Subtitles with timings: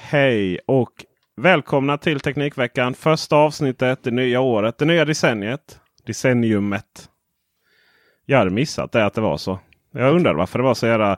[0.00, 0.90] Hej och
[1.36, 2.94] välkomna till Teknikveckan.
[2.94, 5.80] Första avsnittet, det nya året, det nya decenniet.
[6.06, 7.08] Decenniumet.
[8.26, 9.58] Jag hade missat det att det var så.
[9.92, 11.16] Jag undrar varför det var så jävla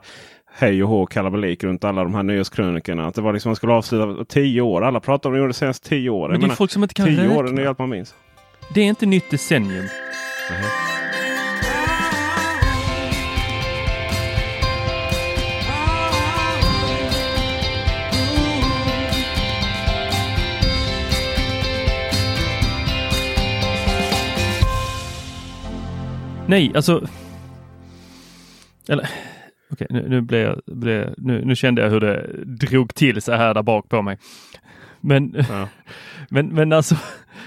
[0.53, 3.07] hej och hå kalabalik runt alla de här nyårskrönikorna.
[3.07, 4.83] Att det var liksom man skulle avsluta tio år.
[4.83, 6.31] Alla pratar om det de senaste tio åren.
[6.31, 7.35] Men det är Jag folk som inte kan tio räkna.
[7.37, 8.15] år är allt man minns.
[8.73, 9.85] Det är inte nytt decennium.
[26.51, 27.07] Nej, alltså.
[28.89, 29.09] Eller
[29.71, 33.37] okej, nu, nu, blev jag, blev, nu, nu kände jag hur det drog till sig
[33.37, 34.17] här där bak på mig.
[35.01, 35.67] Men, Ja.
[36.29, 36.95] men, men alltså.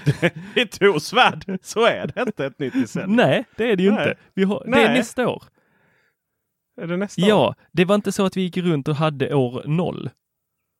[0.55, 3.15] I Tors värld så är det inte ett nytt decennium.
[3.15, 4.03] Nej, det är det ju Nej.
[4.03, 4.19] inte.
[4.33, 4.97] Vi har, det är Nej.
[4.97, 5.43] nästa år.
[6.81, 7.29] Är det nästa år?
[7.29, 10.09] Ja, det var inte så att vi gick runt och hade år noll.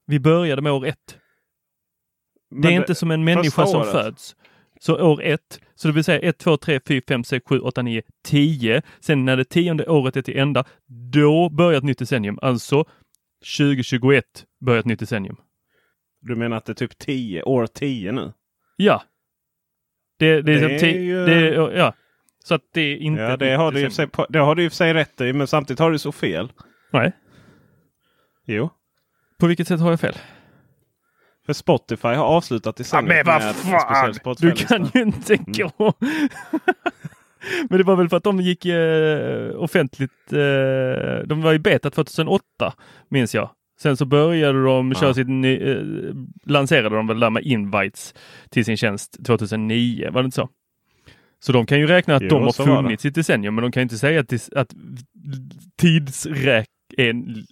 [0.07, 1.17] Vi började med år ett.
[2.51, 3.91] Men det är inte som en människa som året.
[3.91, 4.35] föds.
[4.79, 7.81] Så år ett, så det vill säga 1, 2, 3, 4, 5, 6, 7, 8,
[7.81, 8.81] 9, 10.
[8.99, 10.63] Sen när det tionde året är till ända,
[11.11, 12.39] då börjar ett nytt decennium.
[12.41, 12.85] Alltså
[13.57, 14.25] 2021
[14.65, 15.35] börjar ett nytt decennium.
[16.21, 18.33] Du menar att det är typ 10, år 10 nu?
[18.75, 19.03] Ja.
[20.19, 21.93] Det, det, är, Det är ti- ju- det ja.
[22.43, 24.71] Så att det är inte Ja, det har, du sig, det har du i och
[24.71, 25.33] för sig rätt i.
[25.33, 26.51] Men samtidigt har du så fel.
[26.91, 27.11] Nej.
[28.45, 28.69] Jo.
[29.39, 30.15] På vilket sätt har jag fel?
[31.45, 34.35] För Spotify har avslutat decenniet men vad med en fan!
[34.39, 35.93] Du kan ju inte gå.
[37.69, 40.33] Men det var väl för att de gick eh, offentligt.
[40.33, 42.43] Eh, de var i beta 2008
[43.09, 43.49] minns jag.
[43.79, 44.99] Sen så började de Ja.
[44.99, 45.83] köra sitt ny, eh,
[46.45, 48.13] lanserade de väl där med invites
[48.49, 50.49] till sin tjänst 2009, var det inte så?
[51.39, 53.71] Så de kan ju räkna att Jo, de har funnits i ett decennium, men de
[53.71, 54.73] kan ju inte säga att, att
[55.77, 56.67] tidsräk
[56.97, 57.45] en...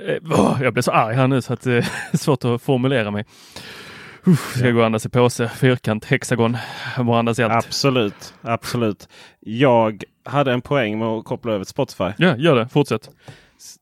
[0.00, 1.86] Eh, Jag blir så arg här nu så att det är
[2.16, 3.24] svårt att formulera mig.
[4.26, 6.56] Uff, ska jag gå och andas i påse, fyrkant, hexagon,
[6.96, 7.66] jag bara andas i allt.
[7.66, 9.08] Absolut, absolut.
[9.40, 12.04] Jag hade en poäng med att koppla över till Spotify.
[12.18, 12.68] Ja, gör det.
[12.68, 13.10] Fortsätt.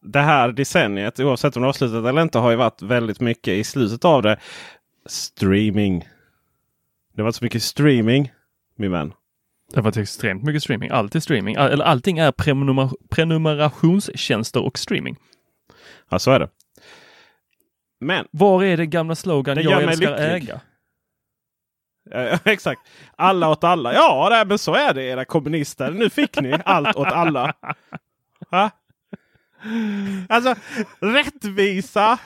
[0.03, 3.65] Det här decenniet, oavsett om det avslutat eller inte, har ju varit väldigt mycket i
[3.65, 4.37] slutet av det.
[5.07, 5.99] Streaming.
[7.15, 8.33] Det har varit så mycket streaming,
[8.79, 9.13] min vän.
[9.71, 10.91] Det har varit extremt mycket streaming.
[10.91, 11.57] Allt är streaming.
[11.57, 15.17] All, eller allting är prenumera- prenumerationstjänster och streaming.
[16.09, 16.49] Ja, så är det.
[18.01, 20.51] Men Var är det gamla slogan Det gör jag älskar lycklig.
[20.51, 20.61] äga?
[22.45, 22.81] Exakt.
[23.17, 23.95] Alla åt alla.
[23.95, 25.91] Ja, nej, men så är det era kommunister.
[25.91, 27.55] Nu fick ni allt åt alla.
[28.51, 28.71] Ha?
[30.29, 30.55] Alltså,
[31.01, 32.19] rättvisa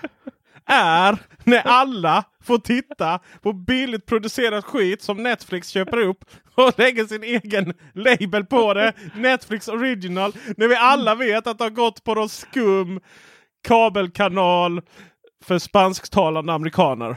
[0.66, 6.24] är när alla får titta på billigt producerad skit som Netflix köper upp
[6.54, 8.92] och lägger sin egen label på det.
[9.14, 10.32] Netflix original.
[10.56, 13.00] När vi alla vet att det har gått på någon skum
[13.64, 14.80] kabelkanal
[15.44, 17.14] för spansktalande amerikaner.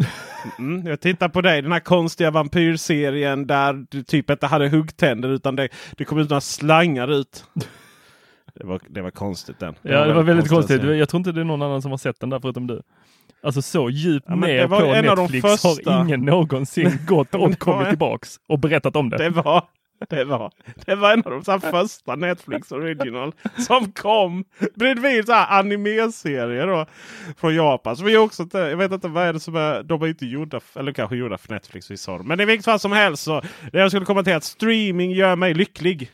[0.59, 5.29] Mm, jag tittar på dig, den här konstiga vampyrserien där du typ inte hade huggtänder
[5.29, 7.45] utan det, det kom ut några slangar ut.
[8.55, 9.75] Det var, det var konstigt den.
[9.81, 10.81] Ja, det var väldigt konstigt.
[10.81, 10.95] serie.
[10.95, 12.81] Jag tror inte det är någon annan som har sett den där förutom du.
[13.43, 17.59] Alltså så djupt Ja, ner på en av de Netflix har ingen någonsin gått och
[17.59, 19.17] kommit tillbaks och berättat om det.
[19.17, 19.63] Det var,
[20.09, 20.51] det var,
[20.85, 24.45] det var en av de så här första Netflix original som kom
[24.75, 26.85] bredvid så här animeserier då,
[27.38, 27.97] från Japan.
[27.97, 30.25] Så vi också inte, jag vet inte vad är det som är, de är inte
[30.25, 31.91] gjorda, eller kanske gjorda för Netflix.
[31.91, 32.17] Vi sa.
[32.17, 33.41] Men i vilket fall som helst så
[33.71, 36.11] det jag skulle komma till att streaming gör mig lycklig.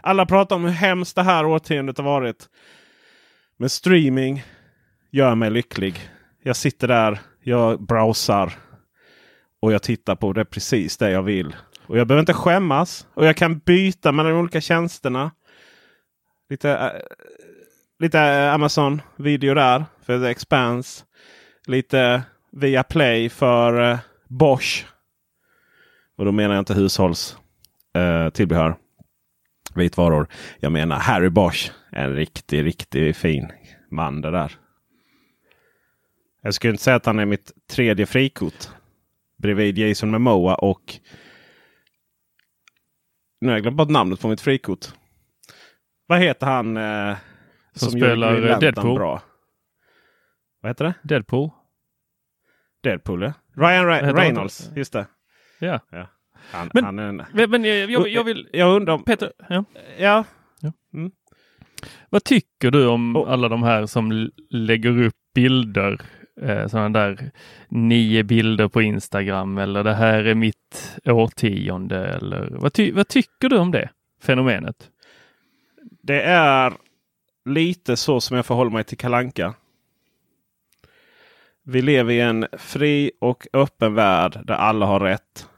[0.00, 2.48] Alla pratar om hur hemskt det här årtiondet har varit.
[3.56, 4.42] Men streaming
[5.10, 6.10] gör mig lycklig.
[6.42, 8.52] Jag sitter där, jag browsar
[9.62, 11.54] och jag tittar på det precis det jag vill.
[11.86, 13.06] Och jag behöver inte skämmas.
[13.14, 15.30] Och jag kan byta mellan de olika tjänsterna.
[16.50, 16.90] Lite, äh,
[17.98, 21.04] lite eh, Amazon video där för The Expanse.
[21.66, 22.22] Lite
[22.52, 23.98] via Play för äh,
[24.28, 24.86] Bosch.
[26.16, 27.36] Och då menar jag inte hushålls
[27.94, 28.76] äh, tillbehör.
[29.74, 30.28] Vitvaror.
[30.60, 31.72] Jag menar Harry Bosch.
[31.90, 33.52] En riktig, riktigt fin
[33.90, 34.52] man det där.
[36.42, 38.68] Jag skulle inte säga att han är mitt tredje frikort.
[39.38, 41.00] Bredvid Jason Momoa och
[43.40, 44.86] nu har jag glömt bort namnet på mitt frikort.
[46.06, 47.16] Vad heter han eh,
[47.72, 48.94] som, som spelar Deadpool?
[48.98, 49.22] Bra?
[50.60, 50.94] Vad heter det?
[51.02, 51.50] Deadpool.
[52.82, 53.32] Deadpool ja.
[53.56, 54.70] Ryan Re Reynolds.
[54.76, 55.06] Just det.
[55.58, 55.80] Ja.
[55.90, 56.08] Ja.
[56.50, 57.22] Han, Men- han en...
[57.32, 58.48] Men, jag, jag, jag vill...
[58.52, 59.04] Jag undrar om...
[59.04, 59.64] Peter, ja.
[59.98, 60.24] Ja.
[62.10, 66.00] vad tycker du om Och- alla de här som lägger upp bilder?
[66.42, 67.30] Eh, sådana där
[67.68, 73.48] nio bilder på Instagram eller det här är mitt årtionde eller vad, ty vad tycker
[73.48, 73.88] du om det
[74.22, 74.90] fenomenet?
[76.02, 76.72] Det är
[77.44, 79.54] lite så som jag förhåller mig till Kalanka.
[81.64, 85.48] Vi lever i en fri och öppen värld där alla har rätt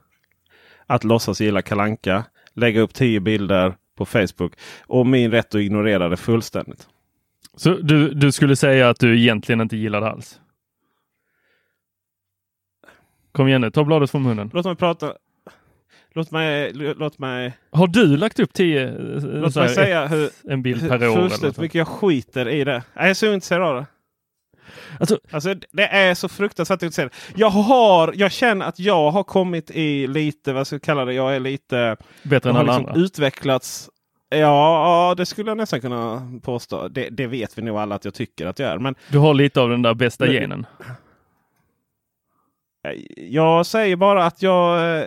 [0.86, 4.52] att låtsas gilla Kalanka, lägga upp tio bilder på Facebook
[4.86, 6.88] och min rätt att ignorera det fullständigt.
[7.56, 10.40] Så du, du skulle säga att du egentligen inte gillar det alls?
[13.38, 14.50] Kom igen nu, ta bladet från munnen.
[14.54, 15.12] Låt mig prata.
[16.14, 20.30] Låt mig, låt mig, Har du lagt upp tio, eh, låt mig säga ett- hur,
[20.50, 21.02] en bild hur per år?
[21.02, 22.72] eller något fullständigt mycket jag skiter i det.
[22.72, 23.86] Nej, Jag är så intresserad av det.
[25.00, 27.10] Alltså, Alltså, det är så fruktansvärt intresserad.
[27.36, 31.12] Jag har, jag känner att jag har kommit i lite, vad ska jag kalla det,
[31.14, 33.00] jag är lite, bättre än alla liksom andra.
[33.04, 33.90] utvecklats.
[34.30, 36.88] Ja, det skulle jag nästan kunna påstå.
[36.88, 38.78] Det, det vet vi nog alla att jag tycker att jag är.
[38.78, 40.66] Men Du har lite av den där bästa genen.
[43.16, 45.06] Jag säger bara att jag, eh,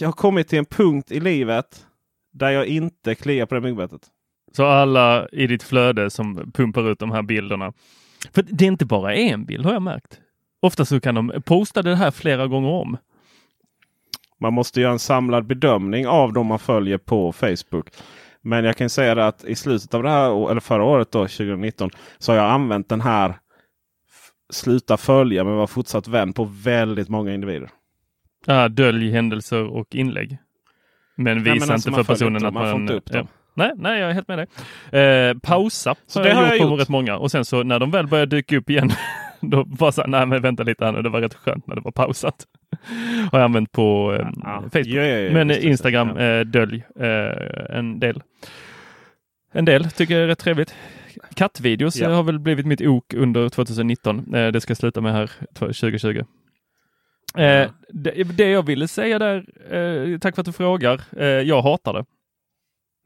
[0.00, 1.86] jag har kommit till en punkt i livet
[2.32, 4.02] där jag inte kliar på det myggbettet.
[4.52, 7.72] Så alla i ditt flöde som pumpar ut de här bilderna.
[8.32, 10.20] För det är inte bara en bild har jag märkt.
[10.60, 12.96] Ofta så kan de posta det här flera gånger om.
[14.40, 17.90] Man måste göra en samlad bedömning av de man följer på Facebook.
[18.42, 21.90] Men jag kan säga att i slutet av det här eller förra året då, 2019,
[22.18, 23.34] så har jag använt den här
[24.52, 27.70] sluta följa men var fortsatt vän på väldigt många individer.
[28.46, 30.38] Ah, dölj händelser och inlägg.
[31.16, 33.10] Men Nej, visa men alltså, inte man för personen inte att dem, man får upp
[33.12, 33.26] dem.
[33.54, 34.46] Nej, nej, jag är helt med dig.
[35.02, 36.80] Eh, pausa Så har det jag har gjort jag på gjort.
[36.80, 38.90] rätt många och sen så när de väl börjar dyka upp igen
[39.40, 41.80] då bara så nej men vänta lite här nu, det var rätt skönt när det
[41.80, 42.46] var pausat.
[43.32, 44.86] har jag använt på eh, Ja, Facebook.
[44.86, 46.22] ja, ja, ja, men det, Instagram, ja.
[46.24, 48.22] eh, dölj eh, en del.
[49.52, 50.74] En del tycker jag är rätt trevligt.
[51.34, 52.08] Kattvideos Ja.
[52.08, 54.34] eh, har väl blivit mitt ok under 2019.
[54.34, 56.08] Eh, det ska sluta med här 2020.
[56.18, 57.68] Eh, Ja.
[57.88, 61.00] det, det jag ville säga där, tack för att du frågar,
[61.42, 62.04] jag hatar det.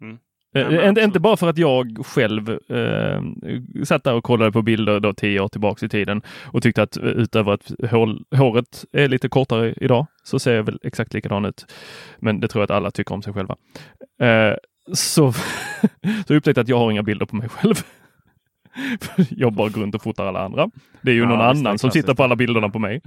[0.02, 0.18] Mm.
[0.52, 3.22] Ja, inte, bara för att jag själv eh,
[3.84, 6.96] satt där och kollade på bilder då tio år tillbaks i tiden och tyckte att
[6.96, 11.66] utöver att hål, håret är lite kortare idag så ser jag väl exakt likadan ut.
[12.18, 13.56] Men det tror jag att alla tycker om sig själva.
[14.22, 14.54] Eh,
[14.94, 15.32] så,
[16.26, 17.74] så upptäckte jag att jag har inga bilder på mig själv.
[19.30, 20.70] Jag bara går runt och fotar alla andra.
[21.02, 23.00] Det är ju Ja, någon annan som tittar på alla bilderna på mig.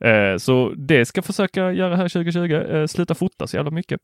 [0.00, 2.52] Eh, så det ska jag försöka göra här 2020.
[2.54, 4.00] Eh, sluta fota så jävla mycket.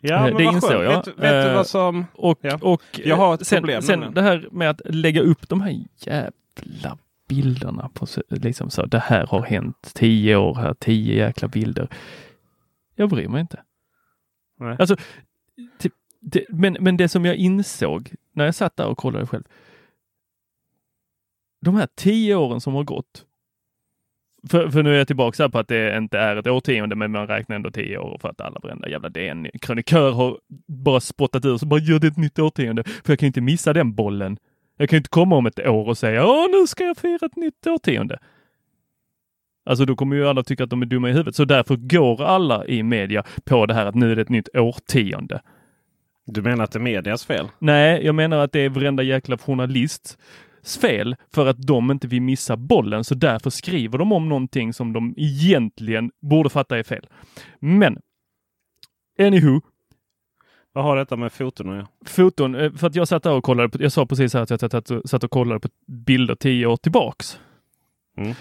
[0.00, 0.84] Ja, Eh, men det skönt.
[0.84, 0.96] jag.
[0.96, 2.06] Vet, vet du Eh, vad som...
[2.14, 2.58] Och, Ja.
[2.62, 5.60] och Jag har ett eh, sen, problem sen det här med att lägga upp de
[5.60, 6.98] här jävla
[7.28, 8.86] bilderna på liksom så.
[8.86, 11.88] Det här har hänt tio år här, tio jäkla bilder.
[12.94, 13.60] Jag bryr mig inte.
[14.58, 14.76] Nej.
[14.78, 14.96] Alltså,
[15.78, 19.44] typ, det, men, men det som jag insåg när jag satt där och kollade själv.
[21.60, 23.26] De här tio åren som har gått.
[24.48, 27.26] För, för nu är jag tillbaka på att det inte är ett årtionde, men man
[27.26, 31.66] räknar ändå tio år för att alla varenda jävla DN-krönikör har bara spottat ur så
[31.66, 32.84] bara gör det ett nytt årtionde.
[32.84, 34.38] För jag kan ju inte missa den bollen.
[34.76, 37.36] Jag kan inte komma om ett år och säga åh nu ska jag fira ett
[37.36, 38.18] nytt årtionde.
[39.64, 41.36] Alltså då kommer ju alla tycka att de är dumma i huvudet.
[41.36, 44.56] Så därför går alla i media på det här att nu är det ett nytt
[44.56, 45.40] årtionde.
[46.32, 47.48] Du menar att det är medias fel?
[47.58, 50.18] Nej, jag menar att det är varenda jäkla journalists
[50.80, 53.04] fel för att de inte vill missa bollen.
[53.04, 57.06] Så därför skriver de om någonting som de egentligen borde fatta är fel.
[57.60, 57.98] Men
[59.20, 59.60] Anywho,
[60.72, 61.88] Vad har detta med foton att göra?
[62.06, 64.50] foton, eh, för att jag satt där och kollade, på, jag sa precis här att
[64.50, 65.68] jag satt, och- kollade på
[66.06, 67.38] bilder tio år tillbaks.
[68.16, 68.34] Mm.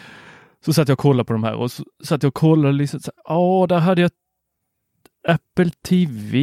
[0.65, 2.99] Så satt jag och kollade på de här och så satt jag och kollade liksom,
[3.27, 4.11] ja där hade jag
[5.27, 6.39] Apple TV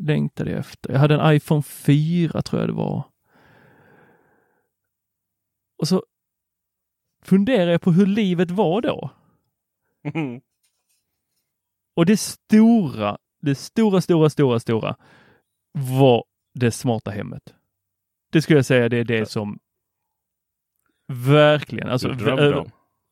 [0.00, 0.92] längtade jag efter.
[0.92, 3.04] Jag hade en iPhone 4 tror jag det var.
[5.78, 6.04] Och så
[7.22, 9.10] funderar jag på hur livet var då.
[11.96, 14.96] Och det stora, det stora, stora, stora, stora
[15.72, 17.54] var det smarta hemmet.
[18.32, 19.58] Det skulle jag säga det är det som
[21.12, 22.08] verkligen, alltså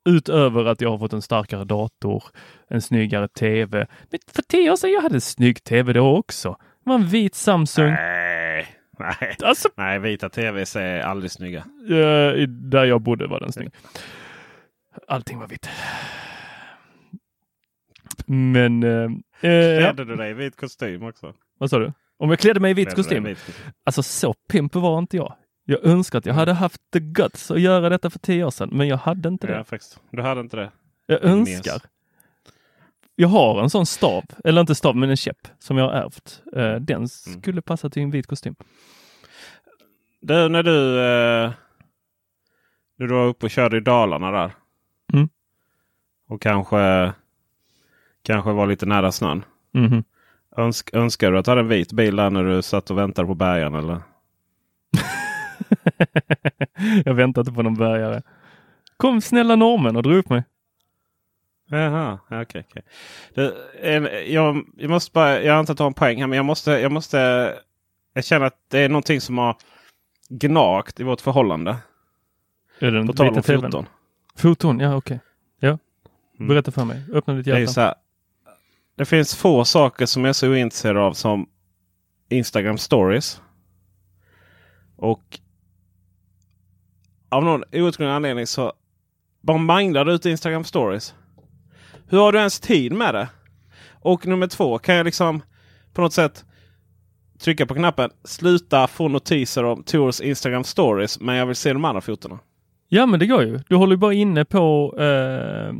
[0.08, 2.24] utöver att jag har fått en starkare dator,
[2.68, 3.86] en snyggare tv.
[4.10, 6.56] Men för tio år sedan jag hade en snygg tv då också.
[6.88, 7.90] Var en vit Samsung.
[7.90, 8.66] Nej,
[8.98, 9.36] nej.
[9.42, 11.58] Alltså, nej, vita tvs är aldrig snygga.
[11.90, 13.70] eh, där jag bodde var den snygg.
[15.08, 15.68] Allting var vitt.
[18.26, 18.90] Men, eh,
[19.50, 19.78] eh.
[19.78, 21.34] Klädde du dig i vit kostym också?
[21.58, 21.92] vad sa du?
[22.18, 23.24] Om jag klädde mig i vit kostym?
[23.24, 23.72] vit kostym?
[23.84, 25.34] Alltså så pimp var inte jag.
[25.64, 28.70] Jag önskar att jag hade haft the guts att göra detta för tio år sedan,
[28.72, 29.52] men jag hade inte det.
[29.52, 30.00] Ja, faktiskt.
[30.10, 30.70] Du hade inte det?
[31.06, 31.82] Jag önskar.
[33.20, 36.42] Jag har en sån stav, eller inte stav, men en käpp som jag har ärvt.
[36.56, 36.84] Eh, Mm.
[36.84, 38.54] Den skulle passa till en vit kostym.
[40.20, 41.52] Du, när du, eh,
[42.98, 44.52] när du var uppe och körde i Dalarna där.
[45.12, 45.28] Mm.
[46.28, 47.12] Och kanske,
[48.22, 49.44] kanske var lite nära snön.
[49.72, 50.04] Mhm.
[50.56, 53.28] Önsk, önskar du att du hade en vit bil där när du satt och väntade
[53.28, 53.74] på bärgaren?
[53.74, 54.00] Eller?
[57.04, 58.22] jag väntar inte på någon bärgare.
[58.96, 60.44] Kom snälla normen och dra upp mig.
[61.70, 62.66] Jaha, ja, okej.
[63.34, 66.36] Det, en, jag, jag måste bara, jag antar att du har en poäng här, men
[66.36, 67.18] jag måste, jag måste.
[68.14, 69.56] Jag känner att det är någonting som har
[70.28, 71.76] gnagt i vårt förhållande.
[72.78, 73.86] Är det På tal om foton.
[74.36, 75.20] Foton, ja okej.
[75.60, 75.78] Ja.
[76.38, 76.48] Mm.
[76.48, 77.02] Berätta för mig.
[77.12, 77.72] Öppna ditt Det, hjärta.
[77.72, 77.94] så här,
[78.96, 81.48] det finns få saker som jag är så ointresserad av som
[82.28, 83.42] Instagram stories.
[84.96, 85.40] Och
[87.28, 88.72] av någon outgrundlig anledning så
[89.40, 91.14] bara manglar du ut Instagram stories.
[92.10, 93.28] Hur har du ens tid med det?
[94.00, 95.42] Och nummer två, kan jag liksom
[95.94, 96.44] på något sätt
[97.40, 101.84] trycka på knappen sluta få notiser om Tors Instagram stories men jag vill se de
[101.84, 102.38] andra fotona.
[102.88, 103.60] Ja, men det går ju.
[103.68, 105.74] Du håller ju bara inne på eh,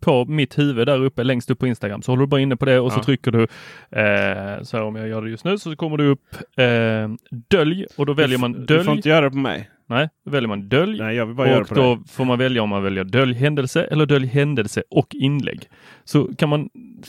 [0.00, 2.02] på mitt huvud där uppe längst upp på Instagram.
[2.02, 3.02] Så håller du bara inne på det och så Ja.
[3.02, 6.34] trycker du eh, så här om jag gör det just nu så kommer det upp
[6.56, 7.08] eh,
[7.48, 8.96] dölj och då väljer man Du får dölj.
[8.96, 9.70] inte göra det på mig.
[9.90, 10.98] Nej, då väljer man dölj.
[10.98, 12.04] Nej, och det då dig.
[12.08, 15.68] får man välja om man väljer dölj händelse eller dölj händelse och inlägg.
[16.04, 16.68] Så kan man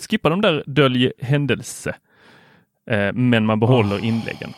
[0.09, 1.95] skippa de där dölj händelse.
[2.89, 4.49] Eh, men man behåller inläggen.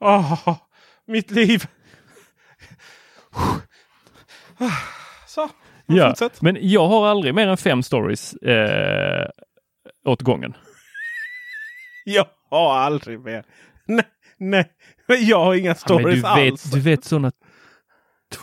[0.00, 0.56] Åh,
[1.06, 1.62] mitt liv!
[5.26, 5.48] Så,
[5.86, 6.42] Ja, fortsätt.
[6.42, 9.28] men jag har aldrig mer än fem stories eh,
[10.04, 10.54] åt gången.
[12.04, 13.44] Jag har aldrig mer.
[13.86, 14.04] Nej,
[14.38, 14.72] nej.
[15.20, 16.66] Jag har inga Ja, stories du alls.
[16.66, 17.32] vet, du vet sådana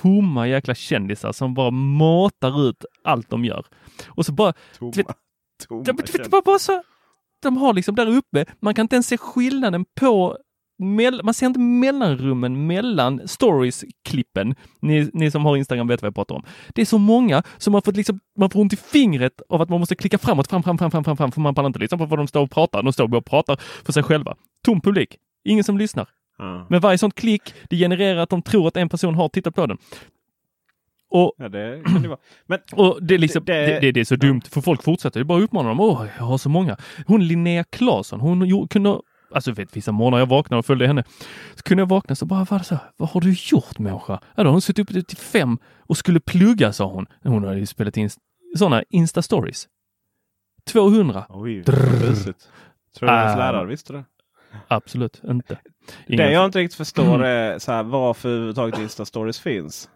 [0.01, 3.65] tomma jäkla kändisar som bara matar ut allt de gör.
[4.10, 5.07] Och så bara, Tomma, vet-
[5.67, 6.83] tomma ja, vet, bara, bara så,
[7.41, 10.38] de har liksom där uppe, man kan inte ens se skillnaden på
[11.24, 14.56] man ser inte mellanrummen mellan stories-klippen.
[14.82, 16.44] Ni, ni som har Instagram vet vad jag pratar om.
[16.76, 19.70] Det är så många som har fått liksom, man får ont i fingret av att
[19.70, 21.98] man måste klicka framåt, fram, fram, fram, fram, fram, fram, för man pallar inte lyssna
[21.98, 22.84] på vad de står och pratar.
[22.84, 24.36] De står bara och pratar för sig själva.
[24.66, 25.16] Tom publik.
[25.44, 26.08] Ingen som lyssnar.
[26.38, 26.66] Ja.
[26.70, 29.68] Men varje sånt klick, det genererar att de tror att en person har tittat på
[29.68, 29.78] den.
[31.14, 32.20] Och, Ja, det kan det vara.
[32.46, 35.20] Men och det, är liksom, Det- det, det, det är så dumt, för folk fortsätter
[35.20, 35.80] ju bara uppmana dem.
[35.80, 36.78] Åh, jag har så många.
[37.08, 39.00] Hon Linnea Claesson, hon kunde,
[39.34, 41.04] alltså vet, vissa morgnar jag vaknade och följde henne,
[41.56, 44.20] så kunde jag vakna så bara, vad, så, vad har du gjort människa?
[44.36, 47.06] Ja, då har hon suttit uppe till fem och skulle plugga, sa hon.
[47.24, 48.10] Hon hade ju spelat in
[48.58, 49.68] sådana Insta-stories.
[50.68, 51.26] 200.
[51.30, 51.64] oj.
[51.64, 51.74] Tror
[53.00, 53.38] du hennes Ah.
[53.38, 54.04] lärare visste det?
[54.68, 55.58] Absolut inte.
[56.08, 59.90] Det Ingen- jag inte riktigt förstår är så här, varför överhuvudtaget Insta-stories finns.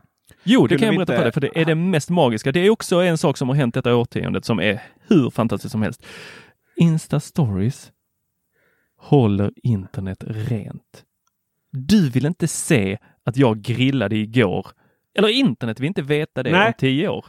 [0.43, 2.51] Jo, det Kunde kan jag berätta inte- för dig, för det är det mest magiska.
[2.51, 5.81] Det är också en sak som har hänt detta årtiondet som är hur fantastiskt som
[5.81, 6.05] helst.
[6.81, 7.91] Insta-stories
[9.05, 11.03] håller internet rent.
[11.71, 14.67] Du vill inte se att jag grillade igår.
[15.17, 16.67] Eller internet vill inte veta det Nej.
[16.67, 17.25] om tio år.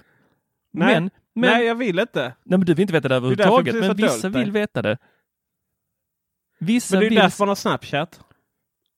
[0.72, 0.94] Nej.
[0.94, 1.02] Men,
[1.34, 2.34] men, Nej, nej, jag vill inte.
[2.44, 3.74] men du vill inte veta det överhuvudtaget.
[3.74, 4.98] Men vissa vill veta det.
[6.58, 7.18] Vissa Men det är vill...
[7.18, 8.20] därför man har Snapchat.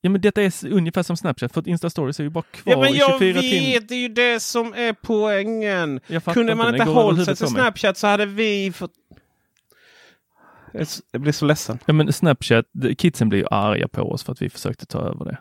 [0.00, 2.80] Ja, men detta är ungefär som Snapchat, för att Insta-stories är ju bara kvar Ja,
[2.80, 3.73] men i jag 24 timmar.
[3.73, 6.00] vet, det är ju det som är poängen.
[6.06, 7.47] Jag Kunde man inte hållit sig till.
[7.47, 8.92] Snapchat så hade vi fått...
[11.12, 11.78] Jag blir så ledsen.
[11.87, 12.66] Ja men Snapchat,
[12.98, 15.38] kidsen blir ju arga på oss för att vi försökte ta över det.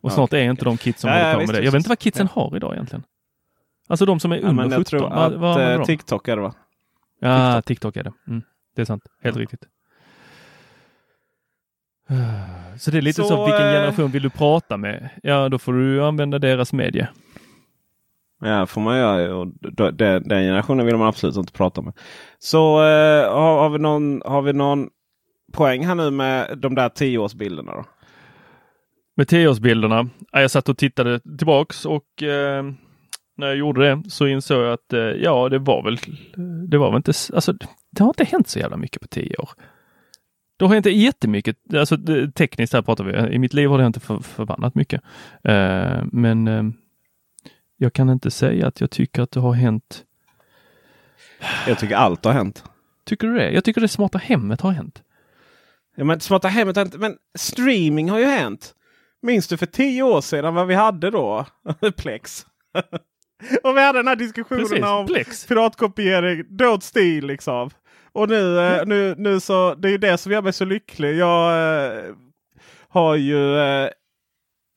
[0.00, 1.64] Och snart är inte de kids som Ja, håller ja, på med visst, det.
[1.64, 2.42] Jag vet inte vad kidsen Ja.
[2.42, 3.04] har idag egentligen.
[3.88, 4.84] Alltså de som är Ja, under men jag 17.
[4.84, 5.84] tror vad, att vad använder eh?
[5.84, 6.54] TikTok är det va?
[7.20, 8.12] Ja, TikTok är det.
[8.26, 8.42] Mm,
[8.76, 9.02] det är sant.
[9.22, 9.64] Helt riktigt.
[12.78, 15.08] Så det är lite så, Så, vilken eh, generation vill du prata med?
[15.22, 17.08] Ja, då får du använda deras medie.
[18.44, 19.36] Ja, får man göra.
[19.36, 19.96] Och den,
[20.28, 21.92] den generationen vill man absolut inte prata med.
[22.38, 24.88] Så eh, har, har, vi någon, har vi någon
[25.52, 27.84] poäng här nu med de där tioårsbilderna då?
[29.16, 30.08] Med tioårsbilderna.
[30.32, 32.64] Jag satt och tittade tillbaks och eh,
[33.36, 35.98] när jag gjorde det så insåg jag att eh, ja, det var väl,
[36.68, 37.52] det var väl inte, alltså
[37.90, 39.50] det har inte hänt så jävla mycket på tio år.
[40.56, 41.98] Det har inte jättemycket, alltså
[42.34, 45.02] tekniskt här pratar vi, i mitt liv har det inte för, förbannat mycket.
[45.44, 46.62] Eh, men eh,
[47.76, 50.04] jag kan inte säga att jag tycker att det har hänt.
[51.66, 52.64] Jag tycker allt har hänt.
[53.04, 53.50] Tycker du det?
[53.50, 55.02] Jag tycker det smarta hemmet har hänt.
[55.96, 58.74] Ja, men smarta hemmet har inte, men streaming har ju hänt.
[59.22, 61.46] Minns du för tio år sedan vad vi hade då?
[61.96, 62.46] Plex.
[63.62, 65.46] och vi hade den här diskussionen Precis, om Plex.
[65.46, 67.70] piratkopiering, don't steal liksom.
[68.12, 71.16] Och nu, eh, nu, nu så, det är ju det som gör mig så lycklig.
[71.16, 71.52] Jag
[71.96, 72.14] eh,
[72.88, 73.88] har ju eh,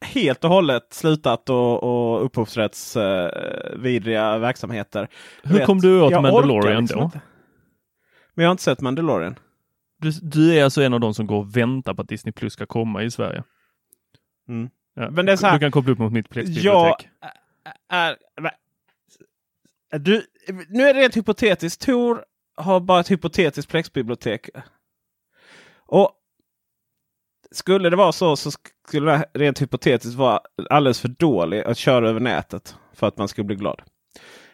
[0.06, 5.08] helt och hållet slutat och, och upphovsrättsvidriga eh, verksamheter.
[5.44, 7.06] Hur vet, kom du åt Mandalorian liksom då?
[7.06, 7.22] inte.
[8.34, 9.40] Men jag har inte sett Mandalorian.
[10.00, 12.54] Du, du är alltså en av de som går och väntar på att Disney Plus
[12.54, 13.44] ska komma i Sverige.
[14.50, 14.70] Mm.
[14.96, 15.10] Ja.
[15.10, 17.08] Men det är så här- Du kan koppla upp mot mitt Plex-bibliotek.
[19.92, 20.24] Du,
[20.70, 21.82] nu är det rent hypotetiskt.
[21.82, 22.26] Tor
[22.56, 24.50] har bara ett hypotetiskt Plex-bibliotek.
[25.86, 26.12] Och
[27.52, 28.52] skulle det vara så så
[28.88, 30.40] skulle det rent hypotetiskt vara
[30.70, 33.82] alldeles för dålig att köra över nätet för att man skulle bli glad.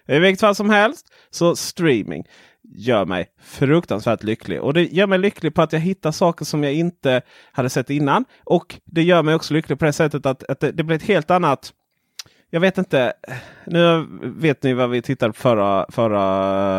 [0.07, 2.23] I vilket fall som helst så streaming
[2.63, 4.62] gör mig fruktansvärt lycklig.
[4.62, 7.21] Och det gör mig lycklig på att jag hittar saker som jag inte
[7.51, 8.25] hade sett innan.
[8.43, 11.03] Och det gör mig också lycklig på det sättet att, att det, det blir ett
[11.03, 11.73] helt annat
[12.53, 13.13] jag vet inte.
[13.65, 16.24] Nu vet ni vad vi tittade på förra, förra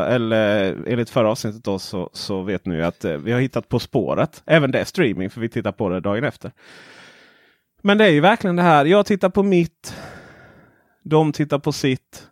[0.07, 3.79] eller enligt förra avsnittet då, så, så vet ni att eh, vi har hittat På
[3.79, 4.43] spåret.
[4.47, 6.53] Även det är streaming för vi tittar på det dagen efter.
[7.83, 8.85] Men det är ju verkligen det här.
[8.85, 9.97] Jag tittar på mitt.
[11.03, 12.29] De tittar på sitt.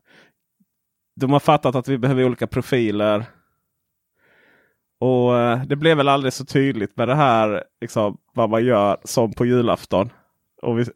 [1.21, 3.25] De har fattat att vi behöver olika profiler.
[5.01, 8.97] Och eh, det blev väl aldrig så tydligt med det här liksom, vad man gör
[9.05, 10.11] som på julafton.
[10.63, 10.85] Och vi,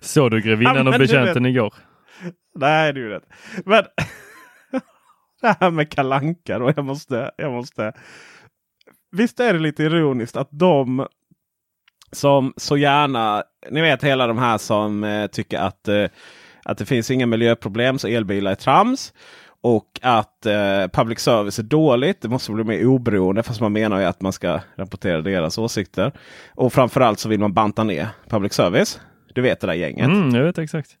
[0.00, 1.74] Såg du Grevinnan Ja, och betjänten igår?
[2.54, 3.28] Nej, det är ju rätt.
[3.64, 3.84] Men
[5.40, 6.72] det här med kalanka då.
[6.76, 7.92] Jag måste, jag måste.
[9.12, 11.06] Visst är det lite ironiskt att de
[12.12, 16.04] som så gärna, ni vet hela de här som eh, tycker att, eh,
[16.64, 19.12] att det finns inga miljöproblem så elbilar är trams.
[19.62, 22.22] Och att eh, public service är dåligt.
[22.22, 23.42] Det måste bli mer oberoende.
[23.42, 26.12] Fast man menar ju att man ska rapportera deras åsikter.
[26.54, 29.00] Och framförallt så vill man banta ner public service.
[29.34, 30.06] Du vet det där gänget.
[30.06, 30.96] Mm, jag vet exakt.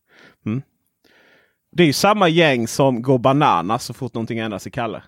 [1.72, 5.02] Det är ju samma gäng som går bananas så fort någonting ändras i Kalle.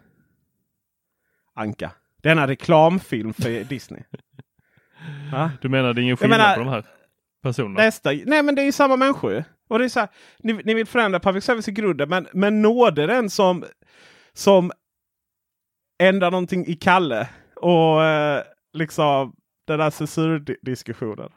[1.54, 1.90] Anka.
[2.22, 4.02] Denna reklamfilm för Disney.
[5.32, 5.50] Va?
[5.60, 6.84] Du menar det är ingen skillnad menar- på de här
[7.42, 7.80] personerna?
[7.84, 8.10] Nästa.
[8.12, 9.44] Nej men det är ju samma människor.
[9.68, 10.08] Och det är så här,
[10.38, 13.64] ni, ni vill förändra public service i grunden men, men nåde den som,
[14.32, 14.72] som
[15.98, 17.28] ändrar någonting i Kalle.
[17.56, 21.30] Och eh, liksom den där censurdiskussionen.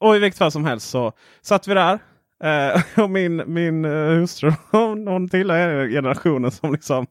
[0.00, 1.98] Och i vilket fall som helst så satt vi där.
[2.44, 7.06] Eh, och min, min eh, hustru hon, hon tillhör generationen som liksom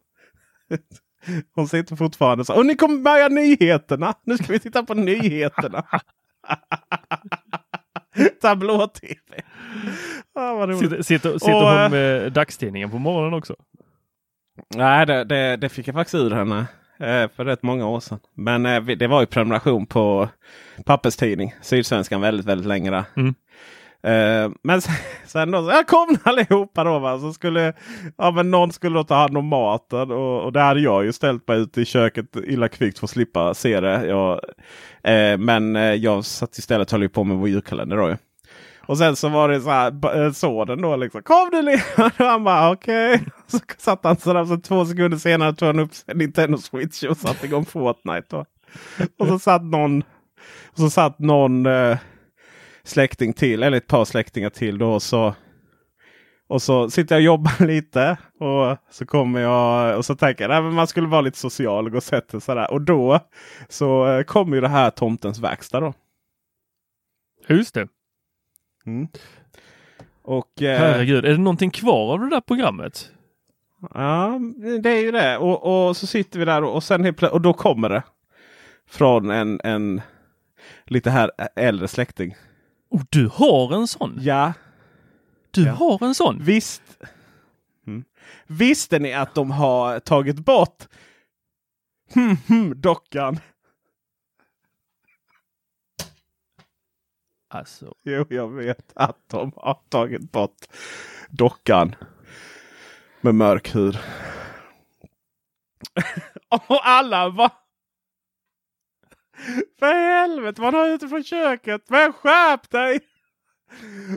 [1.56, 2.56] Hon sitter fortfarande så.
[2.56, 4.14] Och ni kommer börja nyheterna.
[4.24, 5.86] Nu ska vi titta på nyheterna.
[8.42, 9.42] Tablå-tv.
[10.34, 10.74] Ah.
[10.74, 13.56] Sitter, sitter, sitter Och, eh, hon med dagstidningen på morgonen också?
[14.76, 16.66] Nej, det, det, det fick jag faktiskt ur henne eh,
[17.36, 18.20] för rätt många år sedan.
[18.34, 20.30] Men eh, det var ju prenumeration på
[20.86, 22.92] papperstidning, Sydsvenskan, väldigt, väldigt länge.
[22.92, 23.04] där.
[23.16, 23.36] Mm.
[24.06, 24.82] Eh, men
[25.26, 27.00] sen, då, så jag kom allihopa då.
[27.00, 27.20] Va?
[27.20, 27.74] Så skulle,
[28.18, 30.12] ja, men någon skulle ta hand om maten.
[30.12, 33.12] Och, och det hade jag ju ställt mig ute i köket illa kvickt för att
[33.12, 34.06] slippa se det.
[34.08, 34.42] Jag,
[35.04, 37.98] eh, men eh, jag satt istället och höll på med vår julkalender.
[37.98, 38.18] Då, ju.
[38.88, 41.24] Och sen så var det så här, eh, sonen då liksom.
[41.24, 41.80] Kom du Leon!
[41.98, 43.26] Och han bara okej.
[43.48, 47.46] Så satt han sådär så två sekunder senare tog han upp Nintendo Switch och satte
[47.46, 48.28] igång Fortnite.
[48.30, 48.46] Då.
[49.20, 50.04] Och så satt någon,
[50.72, 51.98] och så satt någon eh,
[52.84, 54.94] släkting till, eller ett par släktingar till då.
[54.94, 55.36] Och så,
[56.48, 58.18] och så sitter jag och jobbar lite.
[58.40, 61.92] Och så kommer jag och så tänker jag att man skulle vara lite social och
[61.92, 62.72] gå och sätta sig sådär.
[62.72, 63.20] Och då
[63.70, 65.94] så eh, kommer ju det här Tomtens verkstad då.
[67.48, 67.88] Just det.
[68.86, 69.08] Mm.
[70.22, 73.12] Och, eh, Herregud, är det någonting kvar av det där programmet?
[73.94, 74.40] Ja,
[74.84, 75.38] det är ju det.
[75.38, 78.04] Och, och så sitter vi där och, och sen och då kommer det.
[78.90, 80.02] Från en, en
[80.86, 82.36] lite här äldre släkting.
[82.90, 84.18] Oh, du har en sån?
[84.22, 84.54] Ja,
[85.52, 85.72] Du Ja.
[85.74, 86.38] har en sån?
[86.44, 86.82] visst.
[88.48, 90.88] Visste ni att de har tagit bort
[92.76, 93.40] dockan?
[97.48, 100.66] Alltså, Jo, jag vet att de har tagit bort
[101.30, 101.96] dockan
[103.22, 103.98] med mörk hud.
[106.50, 107.52] Och alla bara...
[109.80, 111.90] För helvete, man har ute från köket.
[111.90, 113.00] Men skärp dig!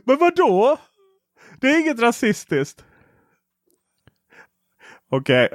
[0.05, 0.77] Men vad då?
[1.61, 2.85] Det är inget rasistiskt.
[5.09, 5.49] Okej.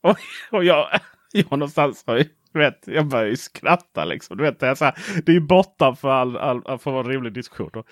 [0.00, 0.18] och,
[0.50, 1.00] och jag,
[1.32, 4.36] jag någonstans har ju, du vet, jag börjar ju skratta liksom.
[4.36, 7.04] Du vet, det, är så här, det är ju borta för all, all, för en
[7.04, 7.70] rimlig diskussion.
[7.72, 7.84] Då.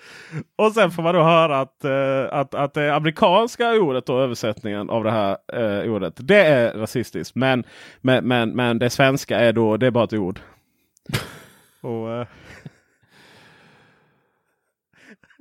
[0.55, 4.89] Och sen får man då höra att, eh, att, att det amerikanska ordet och översättningen
[4.89, 6.13] av det här eh, ordet.
[6.17, 7.35] Det är rasistiskt.
[7.35, 7.63] Men,
[8.01, 10.39] men, men, men det svenska är då, det är bara ett ord.
[11.81, 12.27] och, eh,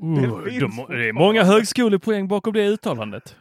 [0.02, 3.36] uh, finns de, det är många högskolepoäng bakom det uttalandet.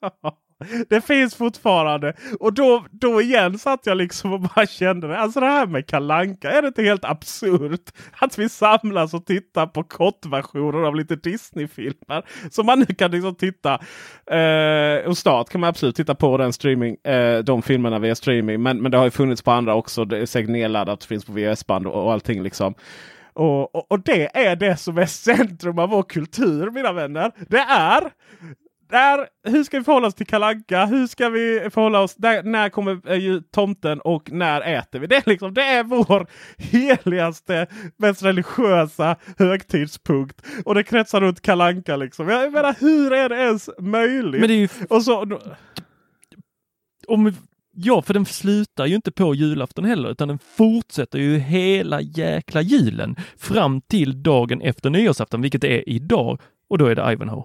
[0.88, 2.12] Det finns fortfarande.
[2.40, 5.16] Och då, då igen satt jag liksom och bara kände mig.
[5.16, 9.66] Alltså det här med Kalanka Är det inte helt absurt att vi samlas och tittar
[9.66, 12.24] på kortversioner av lite Disney-filmer?
[12.50, 13.80] Som man nu kan liksom titta.
[14.26, 18.62] Eh, och snart kan man absolut titta på den streaming, eh, de filmerna via streaming.
[18.62, 20.04] Men, men det har ju funnits på andra också.
[20.04, 21.04] Det är säkert nedladdat.
[21.04, 22.74] finns på VHS-band och, och allting liksom.
[23.32, 27.32] Och, och, och, det är det som är centrum av vår kultur mina vänner.
[27.48, 28.10] Det är
[28.90, 30.86] där, hur ska vi förhålla oss till Kalanka?
[30.86, 32.14] Hur ska vi förhålla oss?
[32.14, 35.06] Där, när kommer ju tomten och när äter vi?
[35.06, 36.26] Det är, liksom, det är vår
[36.58, 40.46] heligaste, mest religiösa högtidspunkt.
[40.64, 42.28] Och det kretsar runt Kalanka liksom.
[42.28, 44.40] Jag menar, hur är det ens möjligt?
[44.40, 44.68] Men det är ju...
[44.88, 45.38] Och så,
[47.06, 47.32] Om,
[47.72, 52.62] ja, för den slutar ju inte på julafton heller, utan den fortsätter ju hela jäkla
[52.62, 56.40] julen fram till dagen efter nyårsafton, vilket är idag.
[56.68, 57.44] Och då är det Ivanhoe.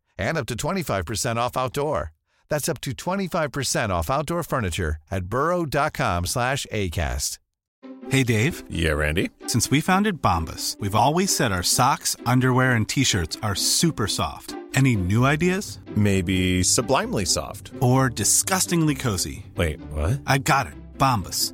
[0.21, 2.11] and up to 25% off outdoor.
[2.49, 7.37] That's up to 25% off outdoor furniture at burrow.com slash ACAST.
[8.09, 9.29] Hey Dave, Yeah, Randy.
[9.47, 14.55] since we founded Bombus, we've always said our socks, underwear, and t-shirts are super soft.
[14.73, 15.79] Any new ideas?
[15.95, 17.71] Maybe sublimely soft.
[17.79, 19.45] Or disgustingly cozy?
[19.55, 20.19] Wait, what?
[20.25, 20.73] I got it.
[20.97, 21.53] Bombus.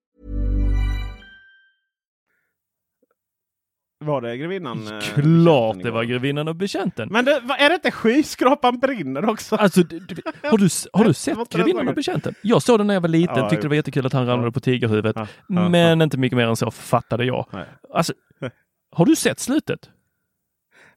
[4.03, 4.87] Var det grevinnan?
[4.87, 7.07] eh, Klart det var grevinnan och betjänten.
[7.11, 9.55] Men det, är det inte skyskrapan brinner också?
[9.55, 12.35] Alltså, du, du, har, du, har du sett Grevinnan och betjänten?
[12.41, 14.47] Jag såg den när jag var liten, Ja, tyckte det var jättekul att han ramlade
[14.47, 14.51] Ja.
[14.51, 15.15] på tigerhuvudet.
[15.15, 17.47] Ja, ja, Men inte mycket mer än så fattade jag.
[17.53, 17.65] Nej.
[17.93, 18.13] Alltså,
[18.91, 19.89] har du sett slutet?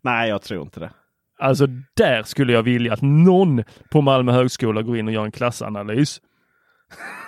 [0.02, 0.90] Nej, jag tror inte det.
[1.38, 5.32] Alltså där skulle jag vilja att någon på Malmö högskola går in och gör en
[5.32, 6.20] klassanalys.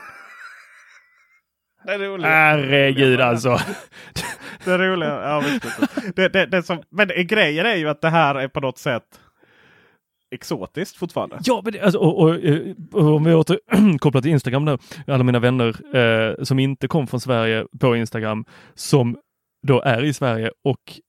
[1.86, 2.26] Det är roligt.
[2.26, 3.58] Herregud alltså.
[4.64, 5.08] Det är roliga.
[5.08, 5.42] Ja,
[6.16, 9.20] det, det, det som, men grejen är ju att det här är på något sätt
[10.34, 11.38] exotiskt fortfarande.
[11.44, 14.78] Ja, men det, alltså, och, och, eh, och om vi återkopplar till Instagram nu.
[15.06, 18.44] Alla mina vänner eh, som inte kom från Sverige på Instagram
[18.74, 19.16] som
[19.66, 21.00] då är i Sverige och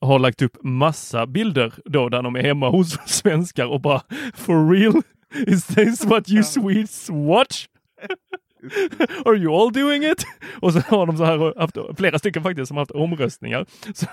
[0.00, 4.02] har lagt upp massa bilder då där de är hemma hos svenskar och bara
[4.34, 5.02] for real?
[5.46, 7.66] Is this what you Swedes watch?
[9.24, 10.26] Are you all doing it?
[10.60, 13.66] Och så har de så här haft flera stycken faktiskt som har haft omröstningar.
[13.94, 14.06] Så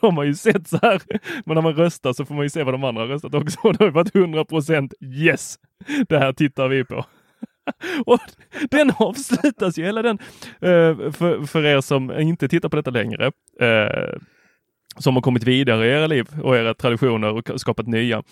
[0.00, 1.02] de har ju sett så här,
[1.44, 3.58] men när man röstar så får man ju se vad de andra har röstat också.
[3.62, 5.58] Och det har varit 100 procent yes,
[6.08, 7.04] det här tittar vi på.
[8.06, 8.20] Och
[8.70, 10.18] den avslutas ju, hela den,
[10.60, 14.18] eh, för, för er som inte tittar på detta längre, eh,
[14.98, 18.22] som har kommit vidare i era liv och era traditioner och skapat nya.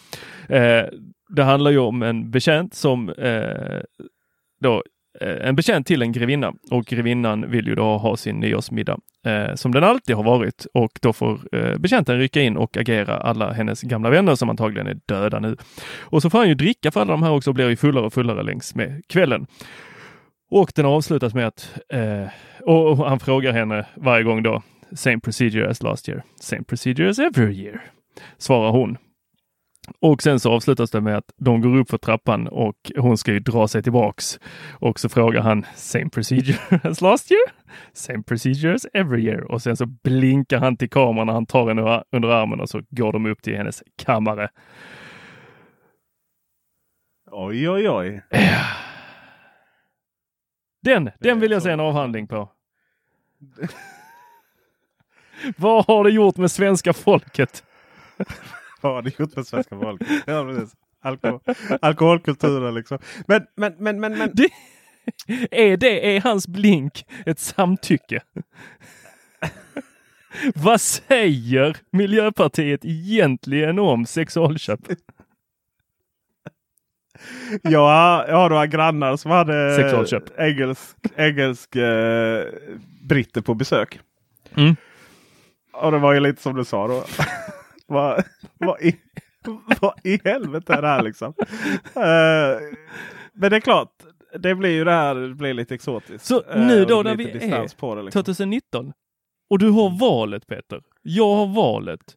[0.49, 0.85] Eh,
[1.29, 3.13] det handlar ju om en betjänt som
[4.61, 4.83] då
[5.20, 9.55] Eh, en betjänt till en grevinna och grevinnan vill ju då ha sin nyårsmiddag eh,
[9.55, 13.53] som den alltid har varit och då får eh, betjänten rycka in och agera alla
[13.53, 15.57] hennes gamla vänner som antagligen är döda nu.
[16.01, 18.07] Och så får han ju dricka för alla de här också och blir ju fullare
[18.07, 19.46] och fullare längs med kvällen.
[20.51, 22.27] Och den avslutas med att, eh,
[22.61, 24.62] och, han frågar henne varje gång då,
[24.94, 27.83] same procedure as last year, same procedure as every year,
[28.38, 28.96] svarar hon.
[30.00, 33.33] Och sen så avslutas det med att de går upp för trappan och hon ska
[33.33, 34.40] ju dra sig tillbaks.
[34.72, 37.52] Och så frågar han same procedure as last year?
[37.92, 39.52] Same procedure as every year.
[39.52, 42.81] Och sen så blinkar han till kameran när han tar henne under armen och så
[42.90, 44.48] går de upp till hennes kammare.
[47.31, 48.22] Oj, oj, oj.
[50.83, 52.48] Den, den vill jag se en avhandling på.
[55.57, 57.64] Vad har det gjort med svenska folket?
[58.83, 60.09] Vad har det gjort med svenska folket?
[60.27, 60.75] Ja, precis.
[61.03, 61.40] Alkohol,
[61.81, 62.99] alkoholkulturen liksom.
[63.27, 64.31] Men, men, men, men, men.
[64.35, 64.49] Det,
[65.51, 68.23] är det, är hans blink ett samtycke?
[70.55, 74.81] Vad säger Miljöpartiet egentligen om sexualköp?
[77.64, 80.38] Har, jag har några grannar som hade Sexualköp.
[80.38, 82.45] engelsk, engelsk eh,
[83.03, 84.01] britter på besök.
[84.57, 84.77] Mm.
[85.73, 87.05] Och det var ju lite som du sa då.
[87.92, 88.24] Vad,
[88.59, 88.96] vad, i,
[89.81, 91.35] vad i helvete är det här liksom?
[91.94, 92.61] Eh,
[93.33, 94.02] men det är klart,
[94.38, 96.24] det blir ju det här det blir lite exotiskt.
[96.24, 98.22] Så Eh, nu då när vi är på det, liksom.
[98.22, 98.92] 2019
[99.50, 100.83] och du har valet Peter.
[101.02, 102.16] Jag har valet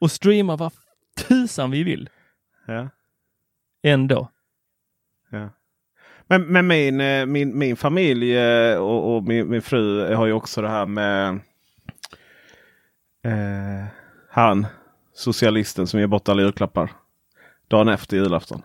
[0.00, 0.72] och streama vad
[1.28, 2.10] tusan vi vill.
[2.66, 2.88] Ja.
[3.82, 4.28] Ändå.
[5.30, 5.48] Ja.
[6.26, 8.38] Men, men min, eh, min, min familj
[8.76, 11.40] och, och min, min fru har ju också det här med
[13.24, 13.86] eh,
[14.30, 14.66] han,
[15.16, 16.92] socialisten som ger bort alla julklappar.
[17.68, 18.62] Dagen efter julafton.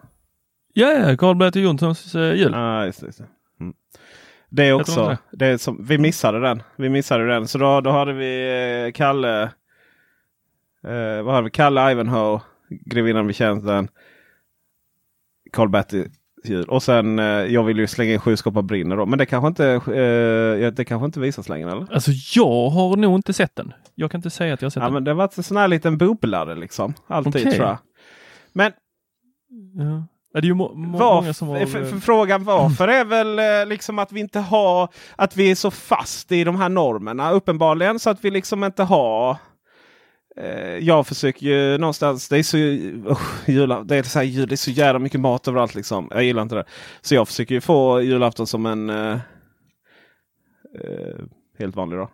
[0.73, 2.53] Ja, ja, Karl-Bertil Jonssons eh, jul.
[2.53, 3.27] Ah, just det, just det.
[3.59, 3.73] Mm.
[4.49, 6.63] det är också, inte det är som, vi missade den.
[6.75, 7.47] Vi missade den.
[7.47, 9.43] Så då, då hade vi eh, Kalle,
[10.83, 11.51] eh, vad hade vi?
[11.51, 13.87] Kalle Ivanhoe, Grevinnan vid tjänsten,
[15.51, 16.09] Karl-Bertil
[16.43, 16.65] jul.
[16.65, 19.05] Och sen, eh, jag vill ju slänga in Sju skåpar brinner då.
[19.05, 21.93] Men det kanske inte, eh, det kanske inte visas längre eller?
[21.93, 23.73] Alltså jag har nog inte sett den.
[23.95, 24.93] Jag kan inte säga att jag har sett Ja, den.
[24.93, 26.93] men det har varit en sån här liten bubblare liksom.
[27.07, 27.51] Alltid Okej.
[27.53, 27.77] tror jag.
[28.53, 28.71] Men
[29.75, 30.03] Ja.
[30.33, 31.99] Ja, Det är ju må många som har...
[31.99, 36.31] frågan varför är väl eh, liksom att vi inte har att vi är så fast
[36.31, 39.37] i de här normerna uppenbarligen så att vi liksom inte har.
[40.41, 42.29] Eh, jag försöker ju någonstans.
[42.29, 42.57] Det är så,
[43.11, 46.07] oh, jula, det är så, här, jul, det är så jävla mycket mat överallt liksom.
[46.11, 46.65] Jag gillar inte det.
[47.01, 49.19] Så jag försöker ju få julafton som en eh,
[50.79, 51.19] eh,
[51.59, 52.09] helt vanlig dag.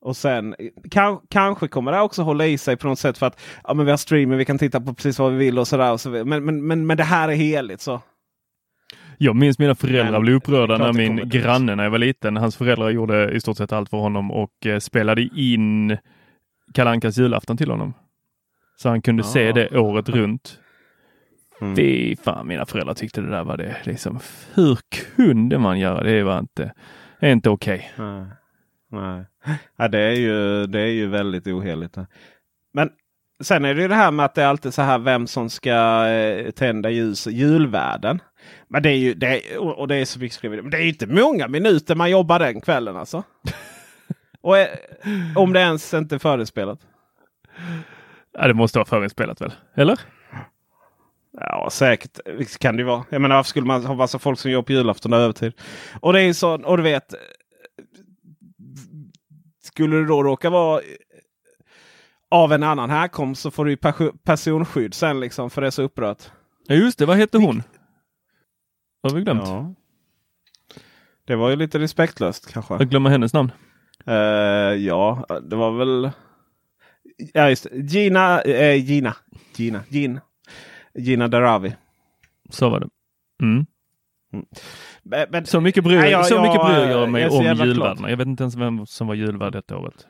[0.00, 0.54] Och sen
[0.90, 3.86] kan, kanske kommer det också hålla i sig på något sätt för att ja, men
[3.86, 5.96] vi har streaming vi kan titta på precis vad vi vill och sådär.
[5.96, 8.00] Så, men, men, men, men det här är heligt så.
[9.22, 12.36] Jag minns mina föräldrar Men blev upprörda när det min granne när jag var liten,
[12.36, 15.96] hans föräldrar gjorde i stort sett allt för honom och eh, spelade in
[16.74, 17.94] Kalankas julafton till honom.
[18.76, 19.52] Så han kunde se Ja.
[19.52, 20.58] det året runt.
[21.60, 21.76] Mm.
[21.76, 24.18] Fy fan, mina föräldrar tyckte det där var det liksom.
[24.54, 24.78] Hur
[25.16, 26.22] kunde man göra det?
[26.22, 26.72] var inte,
[27.22, 27.92] inte okej.
[27.96, 28.26] Nej.
[28.90, 29.24] Nej.
[29.76, 31.96] Ja, det, är ju, det är ju väldigt oheligt.
[32.72, 32.90] Men
[33.40, 35.50] sen är det ju det här med att det är alltid så här vem som
[35.50, 37.26] ska eh, tända ljus.
[37.26, 38.22] Julvärden.
[38.68, 40.62] Men det är ju, det är, och och det är så mycket skrivet.
[40.62, 43.22] Men det är ju inte många minuter man jobbar den kvällen alltså.
[44.40, 44.68] och eh,
[45.36, 46.78] om det ens inte är förinspelat.
[48.32, 49.52] Ja, det måste vara förinspelat väl?
[49.74, 50.00] Eller?
[51.40, 52.18] Ja, säkert
[52.58, 53.04] kan det vara.
[53.10, 55.52] Jag menar, varför skulle man ha massa folk som jobbar på julafton och övertid?
[56.00, 57.14] Och det är ju så, och du vet.
[59.62, 60.80] Skulle det då råka vara
[62.30, 63.76] av en annan härkomst så får du
[64.24, 66.22] personskydd sen liksom för det är så upprört.
[66.66, 67.62] Ja just det, vad hette hon?
[69.02, 69.42] Har vi glömt?
[69.48, 69.74] Ja.
[71.24, 72.74] Det var ju lite respektlöst kanske.
[72.74, 73.52] Jag glömmer hennes namn.
[74.06, 76.10] Eh, ja, det var väl...
[77.34, 77.76] Ja, just det.
[77.76, 79.16] Gina, eh, Gina,
[79.56, 80.20] Gina, Gina,
[80.94, 81.76] Gina Daravi.
[82.50, 82.88] Så var det.
[83.42, 83.66] Mm.
[85.02, 87.44] Men, men, Så mycket bryr, Nej, jag- så mycket jag- bryr jag mig jag om
[87.44, 88.10] julvärdarna.
[88.10, 90.06] Jag vet inte ens vem som var julvärd detta året.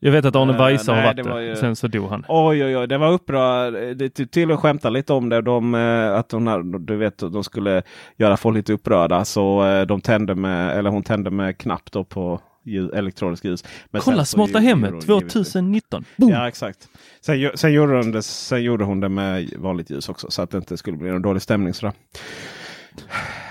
[0.00, 2.24] Jag vet att Arne Eh, Weise har varit var ju- Sen så dog han.
[2.28, 3.96] Oj, oj, oj, det var upprörd.
[3.98, 5.42] Det typ till och skämta lite om det.
[5.42, 7.82] De, eh, att de, här, du vet, de skulle
[8.16, 9.24] göra folk lite upprörda.
[9.24, 13.64] Så eh, de tände med, eller hon tände med knapp då på ljus, elektronisk ljus.
[13.90, 16.04] Men Kolla Smarta Hemmet gjorde hon givetvis- 2019.
[16.16, 16.30] Boom!
[16.30, 16.88] Ja, exakt.
[17.20, 20.30] Sen, sen, gjorde hon det, sen gjorde hon det med vanligt ljus också.
[20.30, 21.74] Så att det inte skulle bli någon dålig stämning.
[21.74, 21.92] Sådär.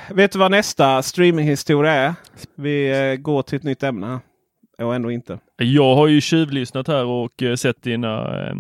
[0.10, 2.14] Vet du vad nästa streaminghistoria är?
[2.56, 4.20] Vi går till ett nytt ämne.
[4.78, 5.40] Och ändå inte.
[5.58, 8.56] Jag har ju tjuvlyssnat här och eh, sett dina, eh,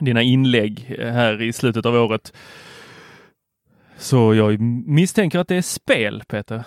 [0.00, 2.32] dina inlägg här i slutet av året.
[3.96, 6.66] Så jag misstänker att det är spel, Peter.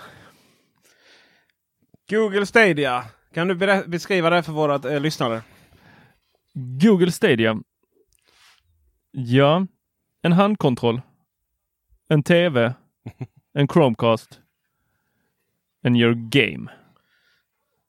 [2.10, 3.04] Google Stadia.
[3.34, 3.56] Kan du
[3.88, 5.42] beskriva det för våra eh, lyssnare?
[6.54, 7.60] Google Stadia.
[9.12, 9.68] Ja,
[10.22, 11.02] en handkontroll.
[12.10, 12.74] En TV.
[13.54, 14.40] En Chromecast.
[15.82, 16.72] En your game.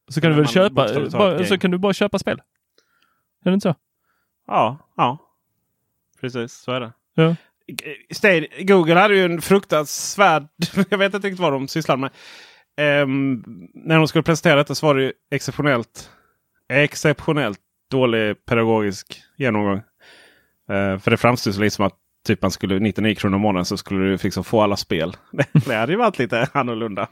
[0.09, 2.43] Så kan du väl köpa, bara, så kan du bara köpa spel.
[3.45, 3.75] Är det inte så?
[4.47, 5.19] Ja, ja.
[6.21, 6.93] Precis, så är det.
[7.15, 7.37] Ja.
[8.61, 10.49] Google hade ju en fruktansvärd...
[10.91, 12.11] Jag vet inte riktigt vad de sysslade med.
[12.77, 13.43] Ehm,
[13.75, 16.11] när de skulle presentera detta så var det ju exceptionellt,
[16.69, 19.77] exceptionellt dålig pedagogisk genomgång.
[20.71, 23.65] Eh, för det framstod så lite som att typ man skulle 99 kronor i månaden
[23.65, 25.17] så skulle du liksom få alla spel.
[25.67, 27.09] det hade ju varit lite annorlunda.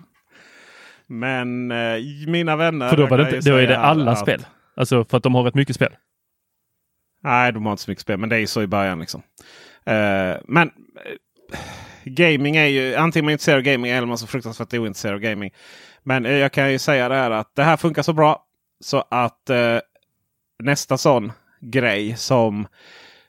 [1.06, 2.88] Men eh, mina vänner.
[2.88, 4.46] För då, var det, inte, då är det alla att- spel.
[4.76, 5.92] Alltså för att de har rätt mycket spel.
[7.22, 8.18] Nej, de har inte så mycket spel.
[8.18, 8.98] Men det är ju så i början.
[9.00, 9.22] liksom.
[9.86, 11.52] Eh, men eh,
[12.04, 15.14] gaming är ju antingen man är intresserad av gaming eller man är så fruktansvärt ointresserad
[15.14, 15.50] av gaming.
[16.02, 18.44] Men eh, jag kan ju säga det här att det här funkar så bra
[18.80, 19.78] så att eh,
[20.62, 22.66] nästa sån grej som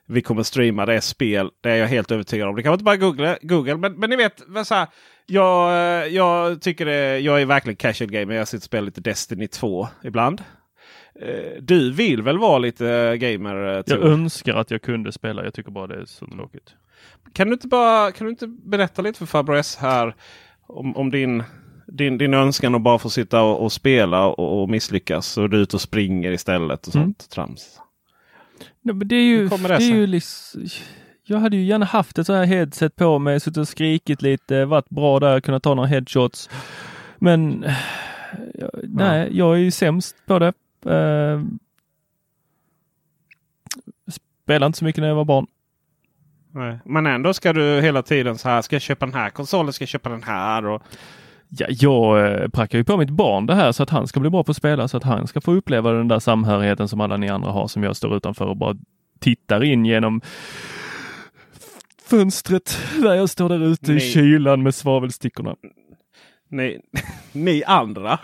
[0.06, 1.50] vi kommer streama det spel.
[1.60, 2.56] Det är jag helt övertygad om.
[2.56, 3.76] Det kan man inte bara googla, Google.
[3.76, 4.86] Men, men ni vet, så här,
[5.26, 8.34] jag, eh, jag tycker det, jag är verkligen casual gamer.
[8.34, 10.42] Jag sitter och spelar lite Destiny 2 ibland.
[11.22, 13.76] Eh, Du vill väl vara lite gamer?
[13.76, 15.44] eh, Jag önskar att jag kunde spela.
[15.44, 16.74] Jag tycker bara det är så tråkigt.
[17.32, 20.14] Kan du inte bara kan du inte berätta lite för farbror S här
[20.66, 21.42] om, om din,
[21.86, 25.56] din, din önskan att bara få sitta och, och spela och, och misslyckas och du
[25.56, 27.06] är ute och springer istället och Mm.
[27.06, 27.78] sånt trams.
[28.80, 30.66] Nej, men det är ju, det det är ju liksom,
[31.22, 34.64] jag hade ju gärna haft ett så här headset på mig, suttit och skrikit lite,
[34.64, 36.50] varit bra där, kunnat ta några headshots.
[37.18, 37.66] Men
[38.54, 40.52] jag, nej, jag är ju sämst på det.
[40.86, 41.44] Uh,
[44.44, 45.46] spelade inte så mycket när jag var barn.
[46.50, 46.78] Nej.
[46.84, 48.62] Men ändå ska du hela tiden så här.
[48.62, 49.72] Ska jag köpa den här konsolen?
[49.72, 50.66] Ska jag köpa den här?
[50.66, 50.82] Och,
[51.48, 54.30] Ja, jag eh, prackar ju på mitt barn det här så att han ska bli
[54.30, 57.16] bra på att spela, så att han ska få uppleva den där samhörigheten som alla
[57.16, 58.76] ni andra har, som jag står utanför och bara
[59.20, 60.20] tittar in genom
[62.08, 64.00] fönstret där jag står där ute i Nej.
[64.12, 65.56] kylan med svavelstickorna.
[66.50, 66.80] ni,
[67.32, 68.18] ni andra.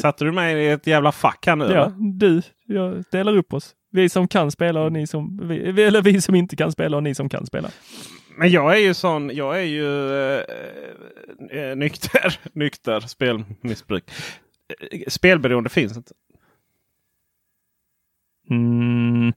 [0.00, 1.64] Satte du mig i ett jävla fack här nu?
[1.64, 1.92] Ja, eller?
[2.18, 3.74] du, jag delar upp oss.
[3.92, 7.02] Vi som kan spela och ni som, vi- eller vi som inte kan spela och
[7.02, 7.68] ni som kan spela.
[8.36, 9.30] Men jag är ju sån.
[9.36, 10.44] Jag är ju eh,
[11.50, 12.38] eh, nykter.
[12.52, 14.04] nykter spelmissbruk.
[14.90, 16.14] Eh, Spelberoende finns inte.
[18.50, 19.32] Mm.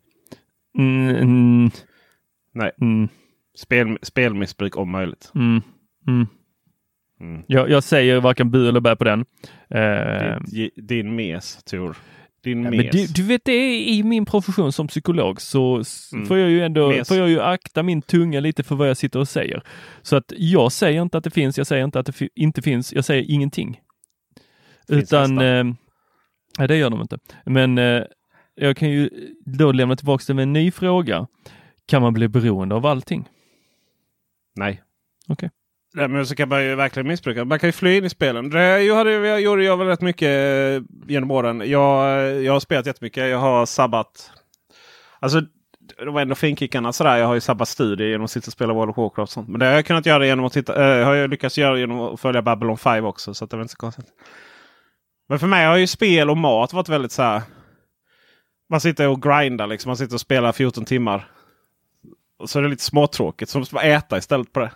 [0.77, 1.15] Mm.
[1.15, 1.69] Mm.
[2.51, 2.71] Nej.
[2.81, 3.07] Mm.
[3.55, 5.31] Spel, spelmissbruk om möjligt.
[5.35, 5.61] Mm.
[6.07, 7.43] Mm.
[7.47, 9.25] Jag, jag säger varken bu eller bä på den.
[9.69, 11.97] Eh, Din, din mes, Tor.
[12.43, 12.77] Din Ja, mes.
[12.77, 16.25] men du, du vet, det är i min profession som psykolog så Mm.
[16.25, 17.07] får jag ju ändå Mes.
[17.07, 19.63] får jag ju akta min tunga lite för vad jag sitter och säger.
[20.01, 22.61] Så att jag säger inte att det finns, jag säger inte att det fi- inte
[22.61, 23.79] finns, jag säger ingenting.
[24.87, 25.63] Finns Utan, eh,
[26.59, 27.17] nej det gör de inte.
[27.45, 28.03] Men eh,
[28.55, 29.09] jag kan ju
[29.45, 31.27] då lämna tillbaka det med en ny fråga.
[31.85, 33.29] Kan man bli beroende av allting?
[34.55, 34.81] Nej.
[35.27, 35.49] Okej.
[35.95, 37.45] Nej, men så kan man ju verkligen missbruka.
[37.45, 38.49] Man kan ju fly in i spelen.
[38.49, 41.63] Det jag jag gjorde jag väl rätt mycket eh, genom åren.
[41.65, 43.29] Jag, eh, jag har spelat jättemycket.
[43.29, 44.31] Jag har sabbat.
[45.19, 45.41] Alltså
[45.97, 47.17] de var ändå finkickarna sådär.
[47.17, 49.49] Jag har ju sabbat studier genom att sitta och spela World of Warcraft och sånt.
[49.49, 50.99] Men det har jag kunnat göra genom att titta.
[50.99, 53.33] Äh, har jag lyckats göra genom att följa Babylon 5 också.
[53.33, 54.05] Så att det var inte så konstigt.
[55.29, 57.41] Men för mig har ju spel och mat varit väldigt så här.
[58.69, 59.89] Man sitter och grindar liksom.
[59.89, 61.27] Man sitter och spelar 14 timmar.
[62.39, 63.51] Och så är det lite småtråkigt.
[63.51, 64.71] Så måste man äta istället på det.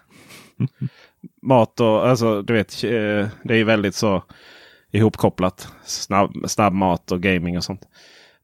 [1.41, 2.83] Mat och alltså du vet.
[2.83, 4.23] Eh, det är väldigt så
[4.91, 5.67] ihopkopplat.
[5.85, 7.81] Snabb, snabb mat och gaming och sånt.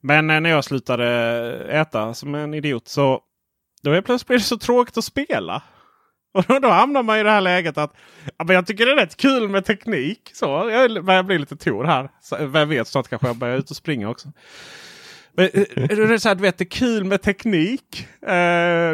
[0.01, 1.07] Men eh, när jag slutade
[1.69, 3.21] äta som en idiot så
[3.83, 5.63] då är plötsligt blev det så tråkigt att spela.
[6.33, 7.93] Och då, då hamnar man i det här läget att
[8.37, 10.31] ja, men jag tycker det är rätt kul med teknik.
[10.33, 12.09] Så jag börjar bli lite tor här.
[12.21, 14.29] Så, vem vet, snart kanske jag börjar ut och springa också.
[15.35, 18.07] Men, eh, det är så här, du vet, det är kul med teknik.
[18.21, 18.27] Eh,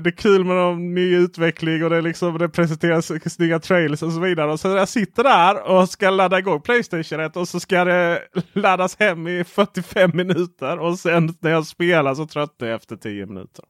[0.02, 4.04] det är kul med de ny utveckling och det, är liksom, det presenteras snygga trailers
[4.04, 4.52] och så vidare.
[4.52, 8.22] Och så jag sitter där och ska ladda igång Playstation 1 och så ska det
[8.54, 10.80] laddas hem i 45 minuter.
[10.80, 13.66] Och sen när jag spelar så tröttnar jag efter 10 minuter.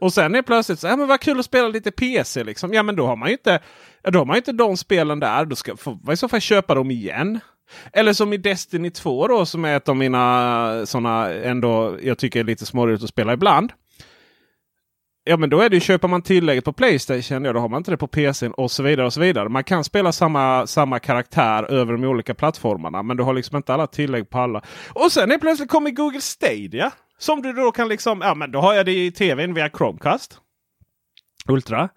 [0.00, 2.74] Och sen är plötsligt så här, men vad kul att spela lite PC liksom.
[2.74, 3.60] Ja men då har man ju inte,
[4.02, 5.44] då har man ju inte de spelen där.
[5.44, 7.40] Då ska får man i så fall köpa dem igen.
[7.92, 12.40] Eller som i Destiny 2 då som är ett av mina sådana ändå jag tycker
[12.40, 13.72] är lite småroligt att spela ibland.
[15.24, 17.78] Ja men då är det ju, köper man tillägget på Playstation, ja då har man
[17.78, 19.06] inte det på PC och så vidare.
[19.06, 19.48] och så vidare.
[19.48, 23.02] Man kan spela samma, samma karaktär över de olika plattformarna.
[23.02, 24.62] Men du har liksom inte alla tillägg på alla.
[24.92, 26.92] Och sen är plötsligt kommer Google Stadia.
[27.18, 30.40] Som du då kan liksom, ja men då har jag det i tvn via Chromecast.
[31.48, 31.88] Ultra.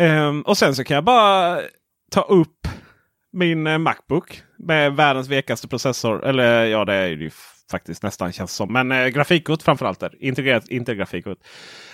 [0.00, 1.60] Um, och sen så kan jag bara
[2.10, 2.68] ta upp
[3.32, 6.26] min eh, Macbook med världens vekaste processor.
[6.26, 7.30] Eller ja, det är ju
[7.70, 8.72] faktiskt nästan känns som.
[8.72, 10.00] Men eh, grafikkort framförallt.
[10.00, 10.14] Där.
[10.24, 11.38] Integrerat intergrafikkort.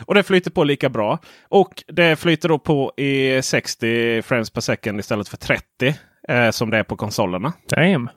[0.07, 1.19] Och det flyter på lika bra.
[1.49, 5.95] Och det flyter då på i 60 frames per second istället för 30
[6.29, 7.53] eh, som det är på konsolerna.
[7.69, 8.11] Damn.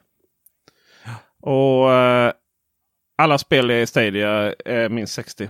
[1.42, 2.34] Och eh,
[3.18, 5.44] alla spel i Stadia är minst 60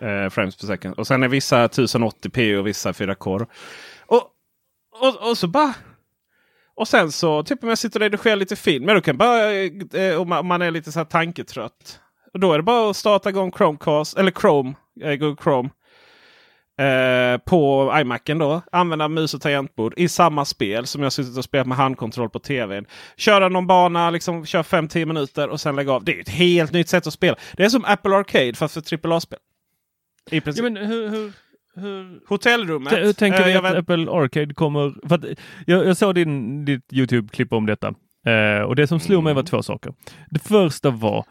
[0.00, 0.94] eh, frames per second.
[0.94, 3.46] Och sen är vissa 1080p och vissa 4K.
[4.06, 4.22] Och,
[5.00, 5.74] och, och så bara
[6.76, 8.86] och sen så typ om jag sitter och redigerar lite film.
[8.86, 12.00] då kan bara, eh, om man är lite så här tanketrött.
[12.34, 15.70] Då är det bara att starta igång Chromecast eller Chrome, eh, Google Chrome.
[16.78, 18.62] Eh, på iMacen då.
[18.72, 22.38] Använda mus och tangentbord i samma spel som jag suttit och spelat med handkontroll på
[22.38, 22.86] tvn.
[23.16, 26.04] Köra någon bana, liksom kör 5-10 minuter och sen lägga av.
[26.04, 27.36] Det är ett helt nytt sätt att spela.
[27.52, 29.38] Det är som Apple Arcade fast för AAA-spel.
[30.30, 30.64] I princip.
[30.64, 31.32] Ja, men hur, hur,
[31.76, 32.20] hur...
[32.28, 32.92] Hotellrummet.
[32.92, 35.08] Hur tänker Eh, ni jag att vet- Apple Arcade kommer...
[35.08, 35.24] För att
[35.66, 37.94] jag, jag såg din, ditt YouTube-klipp om detta.
[38.26, 39.46] Eh, och det som slog mig var Mm.
[39.46, 39.94] två saker.
[40.30, 41.24] Det första var,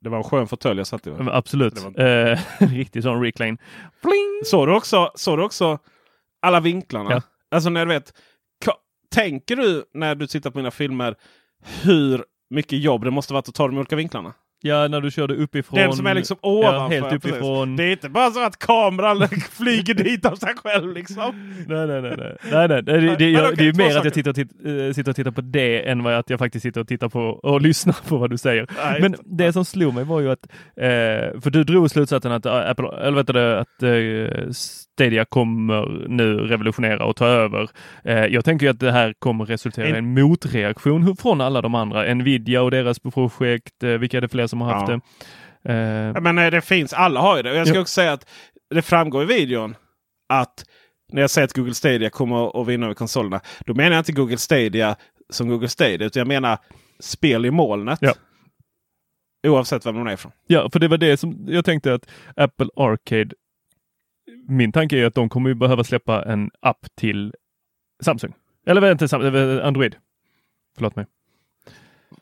[0.00, 1.10] Det var en skön fåtölj jag satt i.
[1.30, 3.58] absolut, Det eh, riktig sån recline.
[4.02, 4.42] Pling!
[4.44, 5.78] Såg du också, såg du också
[6.42, 7.10] alla vinklarna?
[7.10, 7.22] Ja.
[7.50, 8.12] Alltså när du vet.
[9.14, 11.14] Tänker du när du tittar på mina filmer
[11.82, 14.34] hur mycket jobb det måste vara att ta de olika vinklarna?
[14.60, 15.78] Ja, när du körde uppifrån.
[15.78, 16.78] Den som är liksom ovanför.
[16.78, 17.30] Ja, helt precis.
[17.30, 17.76] uppifrån.
[17.76, 21.54] Det är inte bara så att kameran flyger dit av sig själv liksom.
[21.68, 22.14] Nej, nej, nej.
[22.18, 22.36] nej.
[22.50, 22.82] nej, nej.
[22.82, 24.06] Det, det, jag, okej, det är mer att saker.
[24.06, 26.62] jag sitter och, titt, eh, sitter och tittar på det än vad att jag faktiskt
[26.62, 28.66] sitter och tittar på och lyssnar på vad du säger.
[28.84, 30.46] Nej, Men det som slog mig var ju att,
[30.76, 34.50] eh, för du drog slutsatsen att eh, Apple, eller vet du, att eh,
[34.98, 37.68] Stadia kommer nu revolutionera och ta över.
[38.04, 41.74] Eh, jag tänker ju att det här kommer resultera i en motreaktion från alla de
[41.74, 42.14] andra.
[42.14, 45.00] Nvidia och deras projekt, eh, vilka är det fler som har haft Ja.
[45.62, 45.72] det?
[46.14, 47.50] Eh, Men det finns, alla har ju det.
[47.50, 47.80] Och jag ska Ja.
[47.80, 48.26] också säga att
[48.70, 49.76] det framgår i videon
[50.28, 50.64] att
[51.12, 53.40] när jag säger att Google Stadia kommer att vinna över konsolerna.
[53.66, 54.96] Då menar jag inte Google Stadia
[55.30, 56.06] som Google Stadia.
[56.06, 56.58] Utan jag menar
[57.00, 57.98] spel i molnet.
[58.02, 58.14] Ja.
[59.46, 60.32] Oavsett vem de är ifrån.
[60.46, 63.30] Ja, för det var det som jag tänkte att Apple Arcade.
[64.48, 67.34] Min tanke är att de kommer behöva släppa en app till
[68.02, 68.32] Samsung.
[68.66, 69.96] Eller vänta, eh, Android.
[70.76, 71.06] Förlåt mig.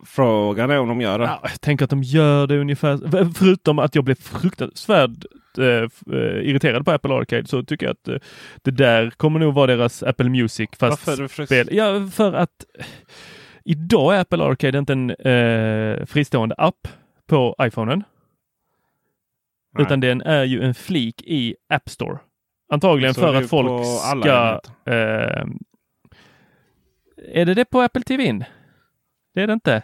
[0.07, 1.25] Frågan är om de gör det.
[1.25, 3.33] Ja, jag tänker att de gör det ungefär.
[3.35, 5.25] Förutom att jag blev fruktansvärt
[5.59, 8.17] eh, eh, irriterad på Apple Arcade så tycker jag att eh,
[8.63, 11.69] det där kommer nog vara deras Apple Music fast Varför är frus- spel.
[11.73, 12.65] Ja, för att
[13.65, 16.89] idag är Apple Arcade inte en eh, fristående app
[17.27, 18.05] på iPhonen.
[19.75, 19.87] Nej.
[19.87, 22.19] Utan den är ju en flik i App Store.
[22.73, 24.61] Antagligen Så för det att folk ska...
[24.93, 25.47] Eh,
[27.33, 28.45] är det det på Apple TV?
[29.35, 29.83] Det är det inte.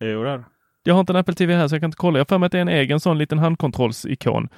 [0.00, 0.44] Jo, det.
[0.82, 2.18] Jag har inte en Apple TV här så jag kan inte kolla.
[2.18, 4.48] Jag har för mig att det är en egen sån liten handkontrollsikon.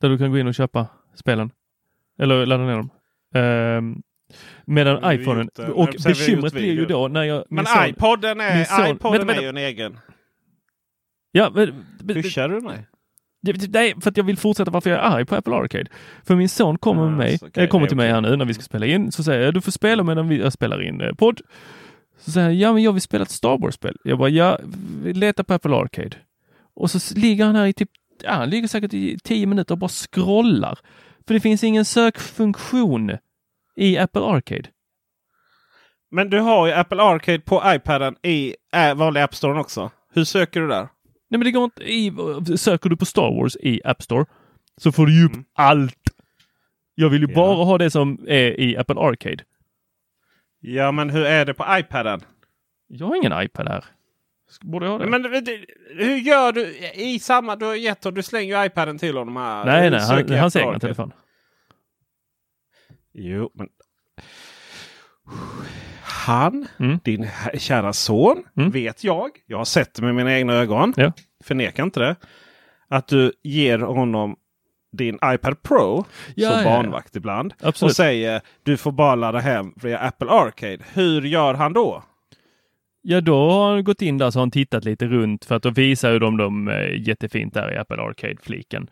[0.00, 1.50] Där du kan gå in och köpa spelen.
[2.18, 2.90] Eller ladda ner dem.
[3.34, 4.02] Ehm,
[4.64, 5.48] medan iPhonen...
[5.58, 5.68] gjort.
[5.68, 7.44] Och bekymret blir ju då när jag...
[7.48, 9.98] min Men son- iPoden är, son- iPoden vänta, är ju en egen.
[11.32, 12.86] Ja, men, Hyschar du mig?
[13.68, 15.86] Nej, för att jag vill fortsätta varför jag är arg på Apple Arcade.
[16.24, 18.14] För min son kommer med Ah, mig, okej, eh, kommer det är till mig okej.
[18.14, 20.38] här nu när vi ska spela in, så säger jag du får spela medan vi,
[20.40, 21.40] jag spelar in eh, podd.
[22.18, 23.96] Så säger han, ja men jag vill spela ett Star Wars-spel.
[24.04, 24.58] Jag bara, ja,
[25.02, 26.16] vi letar på Apple Arcade.
[26.74, 27.90] Och så ligger han här i typ,
[28.22, 30.78] ja, han ligger säkert i tio minuter och bara scrollar.
[31.26, 33.12] För det finns ingen sökfunktion
[33.76, 34.68] i Apple Arcade.
[36.10, 39.90] Men du har ju Apple Arcade på iPaden i äh, vanliga App Store också.
[40.14, 40.88] Hur söker du där?
[41.30, 42.12] Nej men det går inte, i,
[42.56, 44.24] söker du på Star Wars i App Store
[44.76, 45.98] så får du ju upp allt.
[46.94, 47.38] Jag vill ju Mm.
[47.40, 47.46] Ja.
[47.46, 49.44] bara ha det som är i Apple Arcade.
[50.60, 52.20] Ja, men hur är det på iPaden?
[52.86, 53.84] Jag har ingen iPad här.
[54.62, 55.06] Borde jag ha det?
[55.06, 55.24] Men
[55.96, 57.56] hur gör du i samma...
[57.56, 59.64] Du har gett honom, du slänger ju iPaden till honom här.
[59.64, 61.12] nej, nej, han, hans egna telefon.
[63.12, 63.68] Jo, men...
[66.02, 66.98] Han, Mm.
[67.04, 68.70] din kära son, Mm.
[68.70, 69.30] vet jag.
[69.46, 70.94] Jag har sett det med mina egna ögon.
[70.96, 71.12] Ja.
[71.44, 72.16] Förnekar inte det.
[72.88, 74.36] Att du ger honom
[74.92, 76.76] din iPad Pro Ja, som ja, ja.
[76.76, 77.54] barnvakt ibland.
[77.60, 77.90] Absolut.
[77.90, 80.78] Och säger du får bara ladda hem via Apple Arcade.
[80.94, 82.02] Hur gör han då?
[83.02, 85.62] Ja, då har han gått in där så har han tittat lite runt för att
[85.62, 88.90] då visar ju de dem eh, jättefint där i Apple Arcade-fliken.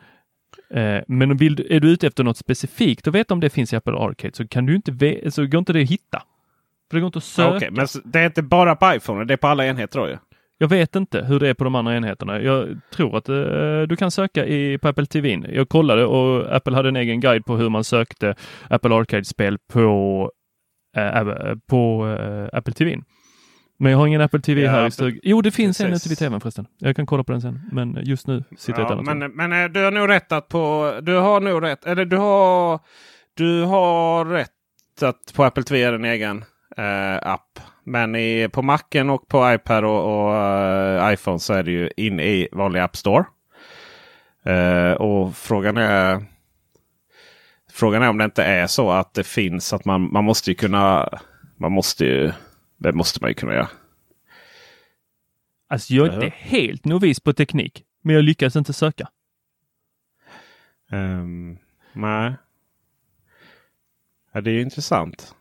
[0.71, 3.77] Eh, men vill, är du ute efter något specifikt och vet om det finns i
[3.77, 6.23] Apple Arcade så kan du inte, så går inte det att hitta.
[6.91, 7.57] För det går inte att söka.
[7.57, 10.17] Okej, men det är inte bara på iPhone, det är på alla enheter då ju.
[10.59, 12.41] Jag vet inte hur det är på de andra enheterna.
[12.41, 15.41] Jag tror att eh, du kan söka i, på Apple TV.
[15.49, 18.35] Jag kollade och Apple hade en egen guide på hur man sökte
[18.71, 20.31] Apple Arcade-spel på,
[20.97, 21.25] eh,
[21.67, 22.97] på eh, Apple TV.
[23.79, 25.21] Men jag har ingen Apple TV Ja, här i stugan.
[25.23, 26.07] Jo, det finns en precis.
[26.07, 26.67] ute vid tvn förresten.
[26.79, 27.61] Jag kan kolla på den sen.
[27.73, 29.19] Men just nu sitter jag i ett annat rum.
[29.19, 30.95] men, men eh, du har nog rätt att på...
[31.03, 31.87] Du har nog rätt.
[31.87, 32.81] Eller du har...
[33.35, 34.51] Du har rätt
[35.03, 36.45] att på Apple TV är en egen
[36.77, 37.61] eh, app.
[37.89, 41.91] Men i, på Macen och på iPad och, och eh, iPhone så är det ju
[41.97, 43.25] inne i vanlig App Store.
[44.43, 46.25] Eh, och frågan är...
[47.71, 50.55] Frågan är om det inte är så att det finns att man, man måste ju
[50.55, 51.09] kunna...
[51.57, 52.33] Man måste ju...
[52.77, 53.69] Det måste man ju kunna göra.
[55.69, 59.09] Alltså jag är inte helt novis på teknik, men jag lyckas inte söka.
[60.91, 61.59] Um,
[61.93, 62.35] nej.
[64.33, 65.35] Ja, det är intressant.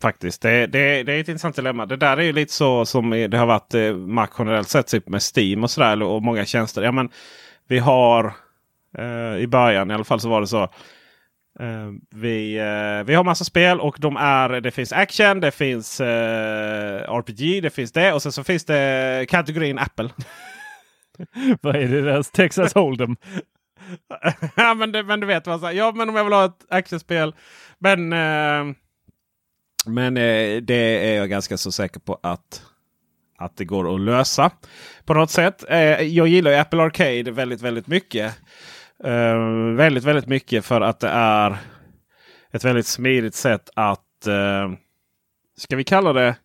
[0.00, 0.42] Faktiskt.
[0.42, 1.86] Det, det, det är ett intressant dilemma.
[1.86, 5.08] Det där är ju lite så som det har varit eh, Mac generellt sett typ
[5.08, 6.02] med Steam och sådär.
[6.02, 6.82] Och många tjänster.
[6.82, 7.10] Ja, men
[7.68, 8.32] vi har
[8.98, 10.62] eh, i början i alla fall så var det så.
[11.60, 16.00] Eh, vi, eh, vi har massa spel och de är, det finns action, det finns
[16.00, 20.10] eh, RPG, det finns det och sen så finns det kategorin Apple.
[21.60, 22.22] Vad är det där?
[22.22, 23.16] Texas Hold'em?
[24.54, 26.66] ja, men, det, men du vet vad jag Ja, men om jag vill ha ett
[26.68, 27.34] actionspel.
[27.78, 28.74] Men, eh,
[29.90, 32.62] men eh, det är jag ganska så säker på att,
[33.38, 34.50] att det går att lösa
[35.04, 35.64] på något sätt.
[35.68, 38.38] Eh, jag gillar ju Apple Arcade väldigt, väldigt mycket.
[39.04, 39.38] Eh,
[39.76, 41.56] väldigt, väldigt mycket för att det är
[42.50, 44.72] ett väldigt smidigt sätt att, eh,
[45.56, 46.36] ska vi kalla det,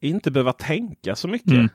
[0.00, 1.52] inte behöva tänka så mycket.
[1.52, 1.68] Mm.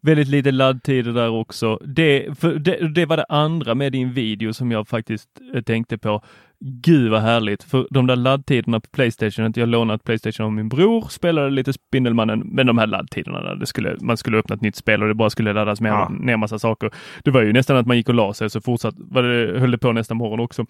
[0.00, 1.76] Väldigt lite laddtider där också.
[1.76, 5.98] Det, för det, det var det andra med din video som jag faktiskt eh, tänkte
[5.98, 6.24] på.
[6.64, 11.08] Gud vad härligt, för de där laddtiderna på Playstation, jag lånat Playstation av min bror,
[11.08, 14.76] spelade lite Spindelmannen, men de här laddtiderna, där det skulle, man skulle öppna ett nytt
[14.76, 16.08] spel och det bara skulle laddas med, Ja.
[16.20, 16.90] ner massa saker.
[17.24, 19.70] Det var ju nästan att man gick och la sig så fortsatt, var det, höll
[19.70, 20.66] det på nästa morgon också.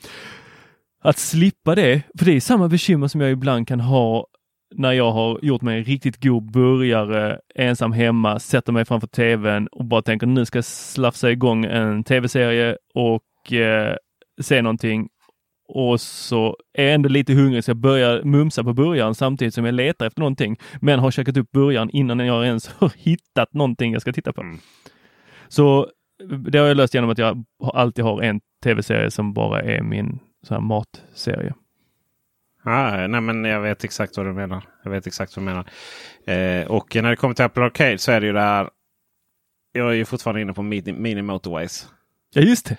[1.03, 4.27] Att slippa det, för det är samma bekymmer som jag ibland kan ha
[4.75, 9.69] när jag har gjort mig en riktigt god burgare ensam hemma, sätter mig framför tvn
[9.73, 13.95] och bara tänker nu ska jag slafsa igång en tv-serie och eh,
[14.41, 15.09] se någonting.
[15.73, 19.65] Och så är jag ändå lite hungrig så jag börjar mumsa på burgaren samtidigt som
[19.65, 20.57] jag letar efter någonting.
[20.81, 24.41] Men har käkat upp burgaren innan jag ens har hittat någonting jag ska titta på.
[24.41, 24.59] Mm.
[25.49, 25.91] Så
[26.51, 27.45] det har jag löst genom att jag
[27.75, 31.55] alltid har en tv-serie som bara är min så här matserie.
[32.65, 34.63] Ah, nej, men jag vet exakt vad du menar.
[34.85, 35.65] Jag vet exakt vad du menar.
[36.27, 38.71] Eh, och när det kommer till Apple Arcade så är det ju det här.
[39.73, 41.89] Jag är ju fortfarande inne på mini, mini motorways.
[42.35, 42.77] Ja, just det.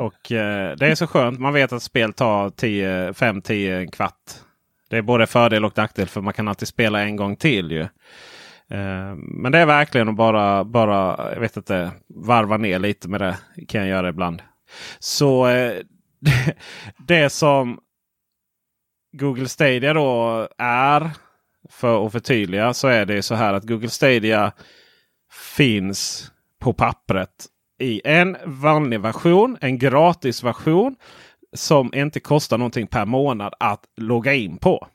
[0.00, 1.40] Och eh, det är så skönt.
[1.40, 4.30] Man vet att spel tar 5-10 en kvart.
[4.88, 7.70] Det är både fördel och nackdel för man kan alltid spela en gång till.
[7.70, 7.80] ju.
[8.70, 13.20] Eh, men det är verkligen att bara, bara jag vet inte, varva ner lite med
[13.20, 13.36] det.
[13.68, 14.42] kan jag göra ibland.
[14.98, 15.72] Så eh,
[16.20, 16.54] det,
[17.06, 17.78] det som
[19.12, 21.10] Google Stadia då är,
[21.68, 24.52] för att förtydliga, så är det så här att Google Stadia
[25.56, 27.46] finns på pappret
[27.80, 30.96] i en vanlig version, en gratis version
[31.56, 34.88] som inte kostar någonting per månad att logga in på.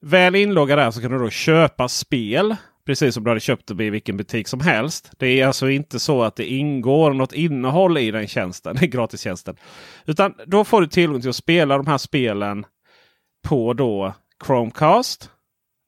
[0.00, 2.56] Väl inloggad där så kan du då köpa spel.
[2.86, 5.10] Precis som du hade köpt det i vilken butik som helst.
[5.18, 9.56] Det är alltså inte så att det ingår något innehåll i den tjänsten, gratistjänsten.
[10.06, 12.66] Utan då får du tillgång till att spela de här spelen
[13.48, 14.14] på då
[14.46, 15.30] Chromecast.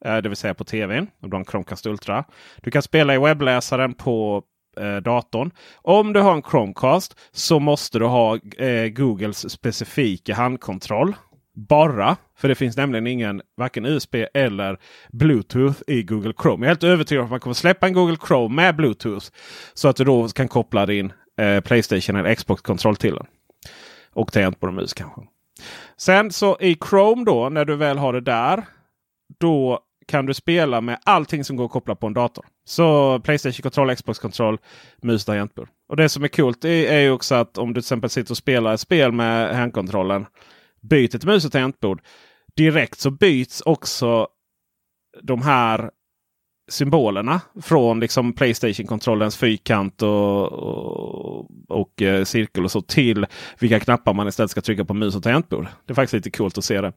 [0.05, 1.11] Eh, det vill säga på tvn.
[1.23, 2.25] Om du har en Chromecast Ultra.
[2.63, 4.45] Du kan spela i webbläsaren på
[4.77, 5.51] eh, datorn.
[5.83, 11.15] Om du har en Chromecast så måste du ha eh, Googles specifika handkontroll.
[11.55, 12.17] Bara.
[12.39, 14.79] För det finns nämligen ingen varken USB eller
[15.13, 16.67] Bluetooth i Google Chrome.
[16.67, 19.27] Jag är helt övertygad om att man kommer släppa en Google Chrome med Bluetooth.
[19.75, 23.27] Så att du då kan koppla din eh, Playstation eller Xbox-kontroll till den.
[24.13, 25.21] Och tangentbord och mus kanske.
[25.97, 28.65] Sen så i Chrome då, när du väl har det där.
[29.41, 29.81] Då
[30.11, 32.47] kan du spela med allting som går att koppla på en dator.
[32.65, 34.59] Så Playstation-kontroll, Xbox-kontroll,
[35.03, 35.69] mus, och tangentbord.
[35.89, 38.31] Och det som är coolt är, är ju också att om du till exempel sitter
[38.31, 40.27] och spelar ett spel med handkontrollen.
[40.83, 42.03] Byter till mus och tangentbord.
[42.57, 44.29] Direkt så byts också
[45.23, 45.91] de här
[46.71, 53.27] symbolerna från liksom Playstation-kontrollens fyrkant och, och, och eh, cirkel och så till
[53.59, 55.67] vilka knappar man istället ska trycka på mus och tangentbord.
[55.87, 56.93] Det är faktiskt lite coolt att se det.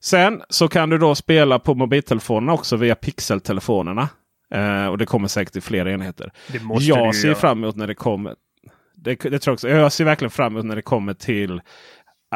[0.00, 4.08] Sen så kan du då spela på mobiltelefonerna också via pixeltelefonerna.
[4.54, 6.32] Eh, och det kommer säkert i fler enheter.
[6.52, 7.38] Det måste jag ser göra.
[7.38, 8.34] fram emot när det kommer.
[8.94, 9.68] Det, det tror jag, också.
[9.68, 11.60] jag ser verkligen fram emot när det kommer till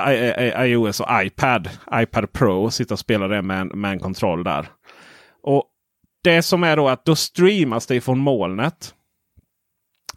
[0.09, 1.71] I, I, iOS och iPad.
[1.95, 2.71] iPad Pro.
[2.71, 4.67] Sitta och spela det med en, med en kontroll där.
[5.43, 5.65] Och
[6.25, 8.95] det som är då att då streamas det från molnet.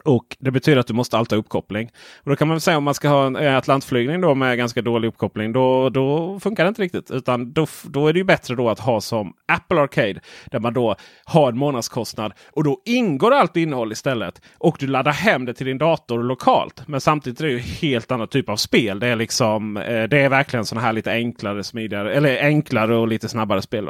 [0.06, 1.90] Och Det betyder att du måste alltid ha uppkoppling.
[2.24, 4.82] Och Då kan man säga om man ska ha en eh, Atlantflygning då med ganska
[4.82, 5.54] dålig uppkoppling.
[5.54, 7.12] Då, då funkar det inte riktigt.
[7.12, 10.20] Utan då, då är det ju bättre då att ha som Apple Arcade.
[10.46, 10.96] Där man då
[11.26, 12.34] har en månadskostnad.
[12.52, 14.42] Och då ingår allt innehåll istället.
[14.58, 16.88] Och du laddar hem det till din dator lokalt.
[16.88, 19.00] Men samtidigt är det ju helt annan typ av spel.
[19.00, 23.08] Det är liksom eh, det är verkligen sådana här lite enklare, smidigare eller enklare och
[23.08, 23.90] lite snabbare spel.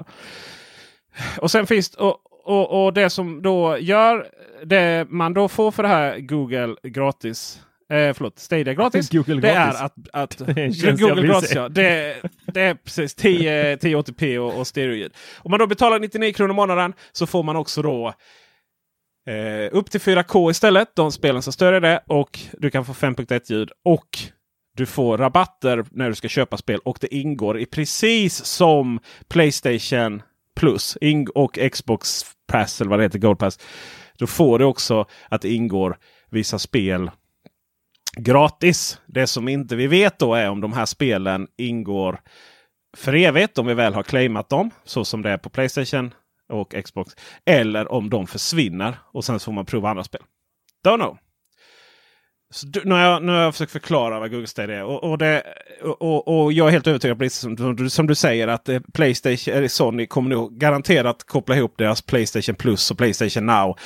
[1.40, 4.28] Och sen finns och, och, och det som då gör
[4.66, 7.62] det man då får för det här Google gratis.
[7.90, 9.10] Eh, förlåt, Stadia gratis.
[9.10, 9.80] Google det gratis.
[9.80, 10.38] är att, att
[11.00, 11.70] Google gratis ja.
[11.70, 12.16] Det,
[12.46, 15.14] det är precis 10, 1080p och, och stereoljud.
[15.38, 18.14] Om man då betalar 99 kronor i månaden så får man också då
[19.28, 20.96] eh, upp till 4K istället.
[20.96, 22.04] De spelen som stödjer det.
[22.08, 23.72] Och du kan få 5.1 ljud.
[23.84, 24.18] Och
[24.78, 26.80] du får rabatter när du ska köpa spel.
[26.80, 30.22] Och det ingår i precis som Playstation
[30.56, 30.98] Plus
[31.36, 33.60] och Xbox Pass eller vad det heter, Gold Pass.
[34.18, 35.98] Då får du också att det ingår
[36.30, 37.12] vissa spel
[38.18, 39.00] gratis.
[39.06, 42.22] Det som inte vi vet då är om de här spelen ingår
[42.98, 44.72] för evigt om vi väl har claimat dem.
[44.84, 46.14] Så som det är på Playstation
[46.50, 47.16] och Xbox.
[47.46, 50.22] Eller om de försvinner och sen får man prova andra spel.
[50.88, 51.18] Don't know.
[52.54, 54.84] Så du, nu, har jag, nu har jag försökt förklara vad Google Stadia är.
[54.84, 55.44] Och, och, det,
[55.84, 58.70] och, och, och jag är helt övertygad, precis som, som, du- som du säger, att
[58.70, 63.78] eh, Playstation, eller Sony kommer nog garanterat koppla ihop deras Playstation Plus och Playstation Now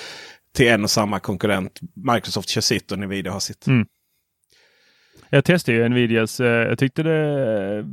[0.56, 1.80] till en och samma konkurrent.
[2.14, 3.68] Microsoft kör sitt och Nvidia har sitt.
[3.68, 3.86] Mm.
[5.30, 6.40] Jag testade ju Nvidias.
[6.40, 7.86] Eh, jag tyckte det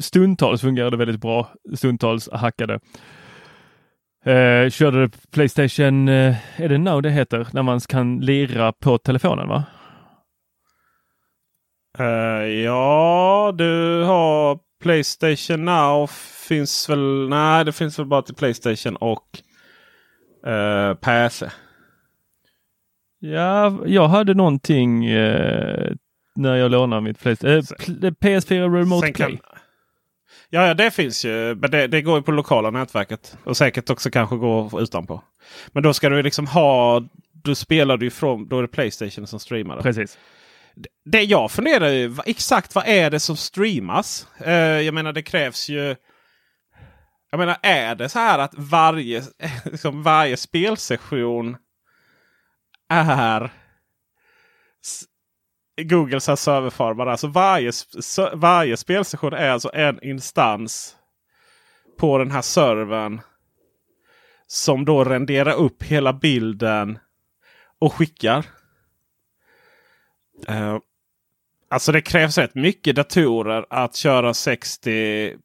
[0.00, 1.48] stundtals fungerade väldigt bra.
[1.74, 2.74] Stundtals hackade.
[4.24, 9.48] Eh, körde Playstation, eh, är det Now det heter, när man kan lira på telefonen
[9.48, 9.64] va?
[11.98, 16.06] Eh, ja, du har Playstation Now.
[16.48, 17.28] Finns väl?
[17.28, 19.26] Nej, det finns väl bara till Playstation och
[20.46, 21.50] uh, PC.
[23.20, 25.92] Ja, jag hade någonting eh,
[26.36, 27.56] när jag lånade mitt Playstation.
[27.56, 29.28] Eh, pl- PS4 Remote Sen Play.
[29.36, 29.38] kan-
[30.50, 31.54] Ja, ja, det finns ju.
[31.54, 33.36] Men det, det går ju på lokala nätverket.
[33.44, 35.22] Och säkert också kanske gå utanpå.
[35.72, 37.02] Men då ska du liksom ha...
[37.32, 38.48] Du spelar du ifrån...
[38.48, 39.80] Då är det Playstation som streamar.
[39.82, 40.18] Precis.
[41.04, 44.26] Det jag funderar ju exakt vad är det som streamas?
[44.40, 45.96] Eh, jag menar det krävs ju...
[47.30, 49.22] Jag menar är det så här att varje,
[49.64, 51.56] liksom varje spelsession
[52.88, 53.50] är
[55.82, 57.06] Googles här serverfarmar.
[57.06, 57.72] Alltså varje,
[58.32, 60.96] varje spelsession är alltså en instans
[61.98, 63.20] på den här servern.
[64.46, 66.98] Som då renderar upp hela bilden
[67.78, 68.46] och skickar.
[70.48, 70.78] Eh,
[71.68, 75.36] alltså det krävs rätt mycket datorer att köra 60.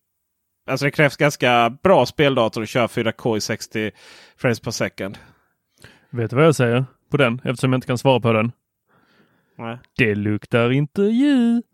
[0.68, 3.91] Alltså det krävs ganska bra speldator att köra 4K i 60
[4.38, 5.18] frames per second.
[6.10, 8.51] Vet du vad jag säger på den eftersom jag inte kan svara på den?
[9.58, 9.78] Nej.
[9.97, 11.62] Det luktar intervju.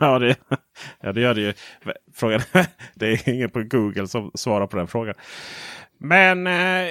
[0.00, 0.36] Ja, det,
[1.00, 1.52] ja, det gör det ju.
[2.14, 2.40] Frågan,
[2.94, 5.14] det är ingen på Google som svarar på den frågan.
[5.98, 6.88] Men eh,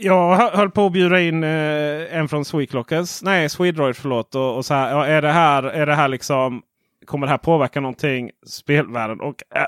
[0.00, 3.22] jag hö- höll på att bjuda in eh, en från Sweclockers.
[3.22, 4.34] Nej, Swedroid förlåt.
[4.34, 6.62] Och, och så här, ja, är, det här, är det här liksom...
[7.06, 9.20] Kommer det här påverka någonting spelvärlden?
[9.20, 9.66] Och eh,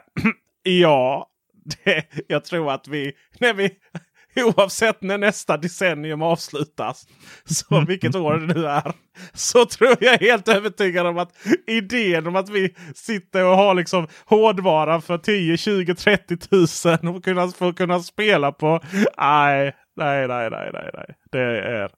[0.62, 1.26] ja,
[1.64, 3.70] det, jag tror att vi, när vi...
[4.44, 7.06] Oavsett när nästa decennium avslutas,
[7.44, 8.92] så vilket år det nu är,
[9.32, 11.32] så tror jag helt övertygad om att
[11.66, 17.24] idén om att vi sitter och har liksom hårdvara för 10, 20, 30 tusen och
[17.24, 18.80] kunna, för att kunna spela på.
[19.18, 21.16] Nej, nej, nej, nej, nej, nej.
[21.30, 21.90] Det är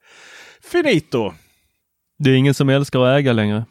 [0.63, 1.33] finito.
[2.19, 3.65] Det är ingen som älskar att äga längre.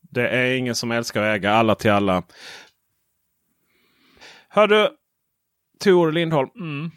[0.00, 2.22] Det är ingen som älskar att äga alla till alla.
[4.48, 4.96] Hör du,
[5.80, 6.90] Tor Lindholm.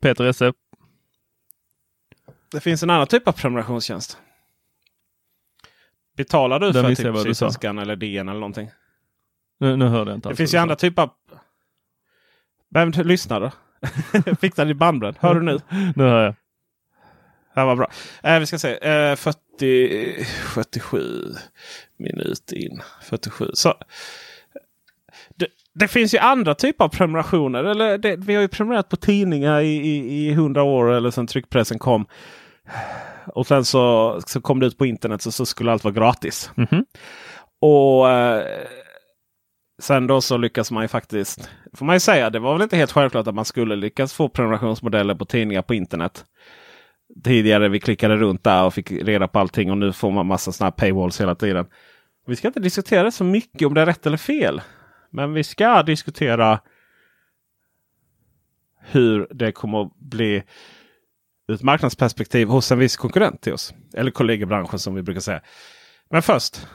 [0.00, 0.52] Peter Esse.
[2.52, 4.18] Det finns en annan typ av prenumerationstjänst.
[6.16, 7.22] Betalar du Den för typ.
[7.22, 8.70] Sydsvenskan eller DN eller någonting?
[9.58, 11.10] Nu, nu hörde jag inte Det finns ju andra typer av...
[12.70, 13.50] Vem lyssnar då?
[14.56, 15.16] Den i bandbredd.
[15.20, 15.58] Hör du nu?
[15.96, 16.34] Nu hör jag.
[17.54, 17.90] Det var bra.
[18.22, 18.88] Eh, vi ska se.
[18.88, 21.34] Eh, 40, 47
[21.98, 22.82] minut in.
[23.02, 23.50] 47.
[23.54, 23.74] Så,
[25.36, 27.64] det, det finns ju andra typer av prenumerationer.
[27.64, 31.26] Eller det, vi har ju prenumererat på tidningar i, i, i 100 år eller sen
[31.26, 32.06] tryckpressen kom.
[33.26, 36.50] Och sen så, så kom det ut på internet så, så skulle allt vara gratis.
[36.54, 36.84] Mhm.
[37.60, 38.44] Och eh,
[39.80, 42.76] sen då så lyckas man ju faktiskt, får man ju säga, det var väl inte
[42.76, 46.24] helt självklart att man skulle lyckas få prenumerationsmodeller på tidningar på internet.
[47.24, 50.52] Tidigare vi klickade runt där och fick reda på allting och nu får man massa
[50.52, 51.66] sådana här paywalls hela tiden.
[52.26, 54.60] Vi ska inte diskutera så mycket om det är rätt eller fel.
[55.10, 56.60] Men vi ska diskutera
[58.80, 60.42] hur det kommer att bli
[61.48, 63.74] ur ett marknadsperspektiv hos en viss konkurrent till oss.
[63.94, 65.40] Eller kollegor i branschen som vi brukar säga.
[66.10, 66.66] Men först,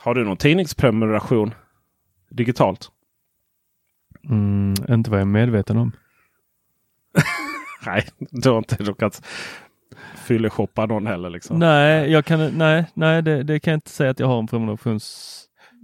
[0.00, 1.54] har du någon tidningsprenumeration
[2.30, 2.88] digitalt?
[4.24, 5.92] Mm, inte vad jag är medveten om.
[7.86, 9.26] Nej, du har inte råkat
[10.16, 11.30] fylleshoppa någon heller.
[11.30, 11.58] Liksom.
[11.58, 14.46] Nej, jag kan, nej, nej det, det kan jag inte säga att jag har en
[14.46, 15.36] prenumerations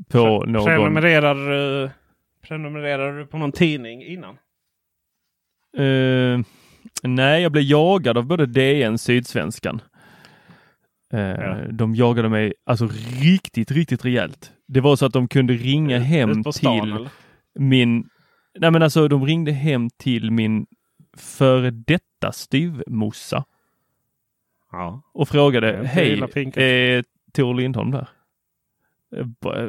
[0.09, 0.64] på Pre- någon.
[0.64, 1.90] Prenumererar, du-
[2.42, 4.38] prenumererar du på någon tidning innan?
[5.78, 6.40] Eh,
[7.03, 9.80] nej, jag blev jagad av både DN Sydsvenskan.
[11.12, 11.57] Eh, Ja.
[11.70, 12.88] De jagade mig alltså
[13.20, 14.53] riktigt, riktigt rejält.
[14.69, 17.09] Det var så att de kunde ringa hem Ut på stan till eller?
[17.59, 18.09] min...
[18.59, 20.67] Nej men alltså de ringde hem till min
[21.17, 23.45] före detta styvmossa
[24.73, 25.03] Ja.
[25.14, 28.09] och frågade Hej, illa pinkat." är Tor Lindholm där?
[29.17, 29.27] Eh,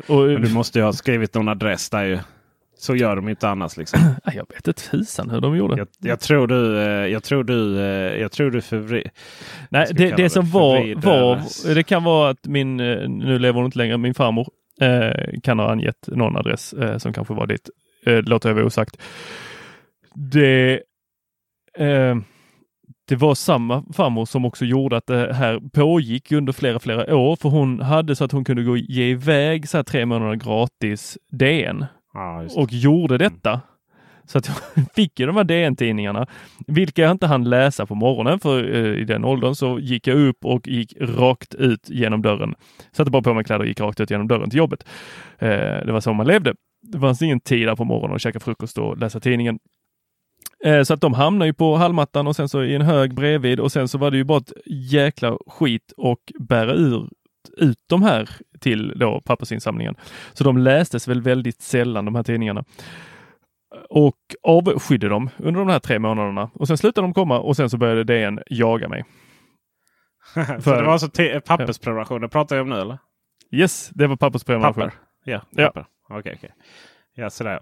[0.08, 2.20] Och, Men du måste ju ha skrivit någon adress där ju.
[2.80, 4.00] Så gör de inte annars liksom.
[4.26, 5.78] Jag vet inte tusan hur de gjorde.
[5.78, 9.10] Jag, jag tror du, eh, jag tror du, eh, jag tror du förvri...
[9.70, 13.66] Nej, det, det som var, var, det kan vara att min, eh, nu lever hon
[13.66, 14.48] inte längre, min farmor
[14.82, 17.70] eh, kan ha angett någon adress eh, som kanske var dit.
[18.06, 19.02] Eh, låter jag vara osagt.
[20.14, 20.82] Det,
[21.78, 22.16] eh,
[23.08, 27.36] det var samma farmor som också gjorde att det här pågick under flera, flera år,
[27.36, 31.18] för hon hade så att hon kunde gå ge iväg så här tre månader gratis
[31.32, 32.56] DN det.
[32.56, 33.62] och gjorde detta.
[34.28, 36.28] Så att jag fick ju de här DN-tidningarna,
[36.68, 40.18] vilka jag inte hann läsa på morgonen för eh, i den åldern så gick jag
[40.18, 42.56] upp och gick rakt ut genom dörren.
[42.92, 44.86] Satte bara på mig kläder och gick rakt ut genom dörren till jobbet.
[45.40, 45.50] Eh,
[45.86, 46.56] det var så man levde.
[46.82, 49.60] Det fanns ingen tid där på morgonen att käka frukost och läsa tidningen.
[50.66, 53.60] Eh, så att de hamnade ju på hallmattan och sen så i en hög bredvid
[53.60, 54.54] och sen så var det ju bara ett
[54.92, 57.10] jäkla skit och bära ur
[57.58, 59.96] ut de här till då pappersinsamlingen.
[60.34, 62.64] Så de lästes väl väldigt sällan de här tidningarna.
[63.90, 66.50] Och avskydde dem under de här tre månaderna.
[66.54, 69.06] Och sen slutade de komma och sen så började DN jaga mig.
[70.36, 72.98] så det var alltså te- pappersprenumeration det pratar jag om nu eller?
[73.52, 74.84] Yes, det var pappersprenumeration.
[74.84, 74.98] Papper?
[75.24, 75.66] Ja, Ja.
[75.68, 75.86] papper.
[76.10, 76.54] Okej, okej.
[77.14, 77.60] Ja, sådär.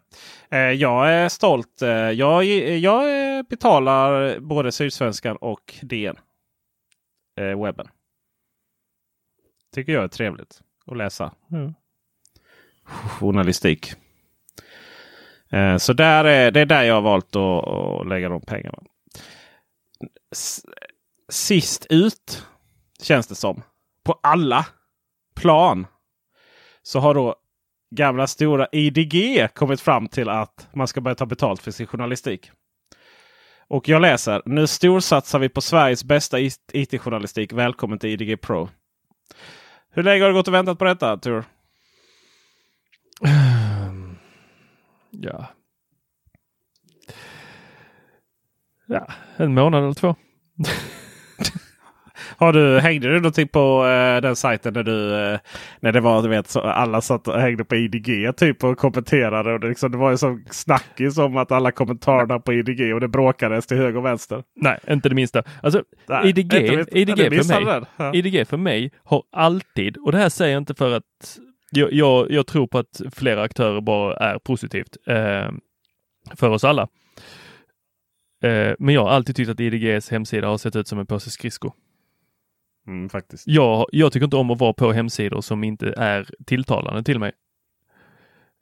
[0.51, 1.81] Eh, jag är stolt.
[1.81, 6.15] Eh, jag, jag eh, betalar både Sydsvenskan och DN.
[7.39, 7.87] Eh, webben.
[9.75, 11.31] Tycker jag är trevligt att läsa.
[11.47, 11.73] Ja.
[13.19, 13.93] Journalistik.
[15.55, 18.77] Eh, så där är, det är där jag har valt att, att lägga de pengarna.
[21.29, 22.45] Sist ut
[23.01, 23.61] känns det som.
[24.03, 24.65] På alla
[25.35, 25.87] plan.
[26.83, 27.35] Så har då
[27.95, 32.51] gamla stora IDG kommit fram till att man ska börja ta betalt för sin journalistik.
[33.67, 34.41] Och jag läser.
[34.45, 36.39] Nu storsatsar vi på Sveriges bästa
[36.73, 37.53] IT-journalistik.
[37.53, 38.69] Välkommen till IDG Pro.
[39.91, 41.43] Hur länge har du gått och väntat på detta Tur?
[45.21, 45.47] Ja.
[48.87, 49.07] Ja,
[49.37, 50.15] en månad eller två.
[52.37, 55.39] Har du, hängde du någonting på eh, den sajten när du eh,
[55.79, 59.53] när det var du vet så alla satt och hängde på IDG typ och kommenterade.
[59.53, 62.99] Och det, liksom, det var ju som snackis om att alla kommentarerna på IDG och
[62.99, 64.43] det bråkades till höger och vänster.
[64.55, 65.43] Nej, inte det minsta.
[65.63, 67.85] Alltså, Nej, IDG, för mig, den.
[67.97, 68.13] Ja.
[68.13, 71.39] IDG för mig har alltid, och det här säger jag inte för att
[71.71, 75.49] jag, jag, jag tror på att flera aktörer bara är positivt eh,
[76.35, 76.87] för oss alla.
[78.43, 81.29] Eh, men jag har alltid tyckt att IDGs hemsida har sett ut som en påse
[81.29, 81.73] skridskor.
[82.87, 83.47] Mm, faktiskt.
[83.47, 87.31] Jag, jag tycker inte om att vara på hemsidor som inte är tilltalande till mig.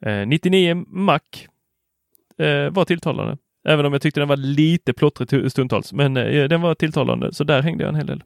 [0.06, 1.20] Eh, 99 Mac
[2.38, 3.38] eh, var tilltalande.
[3.68, 5.92] Även om jag tyckte den var lite plottrig stundtals.
[5.92, 8.22] Men eh, den var tilltalande, så där hängde jag en hel del.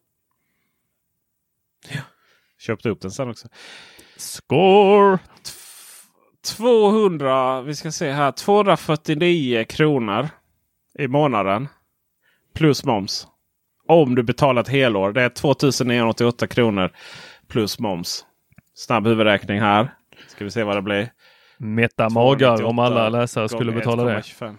[2.59, 3.49] Köpte upp den sen också.
[4.19, 5.19] Score!
[6.57, 10.29] 200, vi ska se här, 249 kronor
[10.99, 11.69] i månaden.
[12.55, 13.27] Plus moms.
[13.89, 15.13] Om du betalar ett helår.
[15.13, 16.91] Det är 2988 kronor
[17.49, 18.25] plus moms.
[18.75, 19.95] Snabb huvudräkning här.
[20.29, 21.13] Ska vi se vad det blir.
[21.59, 24.21] Mätta magar om 298 alla läsare skulle betala det.
[24.21, 24.57] 1,25.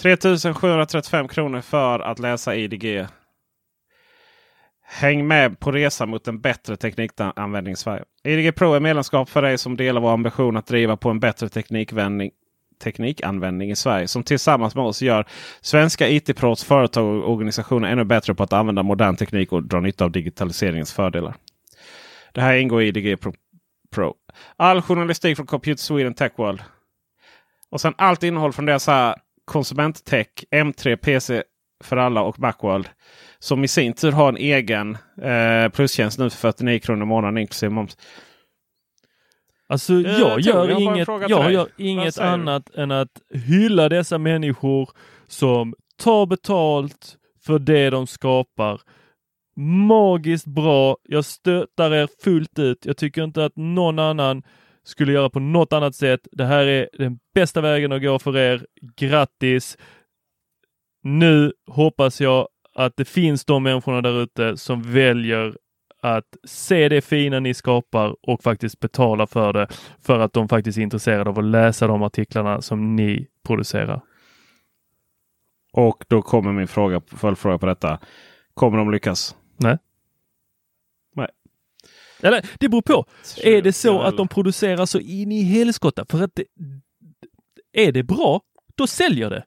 [0.00, 3.06] 3735 kronor för att läsa IDG.
[4.92, 8.04] Häng med på resan mot en bättre teknikanvändning i Sverige.
[8.24, 11.48] IDG Pro är medlemskap för dig som delar vår ambition att driva på en bättre
[11.48, 12.30] teknikvändning,
[12.82, 14.08] teknikanvändning i Sverige.
[14.08, 15.26] Som tillsammans med oss gör
[15.60, 20.04] svenska IT-proffs, företag och organisationer ännu bättre på att använda modern teknik och dra nytta
[20.04, 21.34] av digitaliseringens fördelar.
[22.32, 23.32] Det här ingår i IDG Pro.
[23.90, 24.14] Pro.
[24.56, 26.62] All journalistik från Computer Sweden Tech World.
[27.70, 28.88] Och sen allt innehåll från deras
[29.44, 31.42] konsumenttech, M3, PC
[31.84, 32.88] för alla och Macworld.
[33.42, 37.38] Som i sin tur har en egen eh, plustjänst nu för 49 kronor i månaden
[37.38, 37.96] inklusive moms.
[39.68, 44.18] Alltså Eh, jag Tony, gör jag inget, jag gör inget annat än att hylla dessa
[44.18, 44.90] människor
[45.26, 48.80] som tar betalt för det de skapar.
[49.56, 50.96] Magiskt bra.
[51.02, 52.86] Jag stöttar er fullt ut.
[52.86, 54.42] Jag tycker inte att någon annan
[54.84, 56.20] skulle göra på något annat sätt.
[56.32, 58.66] Det här är den bästa vägen att gå för er.
[58.96, 59.78] Grattis!
[61.02, 65.56] Nu hoppas jag att det finns de människorna där ute som väljer
[66.02, 69.68] att se det fina ni skapar och faktiskt betala för det
[70.02, 74.00] för att de faktiskt är intresserade av att läsa de artiklarna som ni producerar.
[75.72, 77.98] Och då kommer min fråga, följdfråga på detta.
[78.54, 79.36] Kommer de lyckas?
[79.56, 79.78] Nej.
[81.14, 81.28] Nej.
[82.22, 83.04] Eller det beror på.
[83.42, 86.44] Är det så att de producerar så in i helskotta för att det,
[87.72, 88.40] är det bra,
[88.74, 89.44] då säljer det.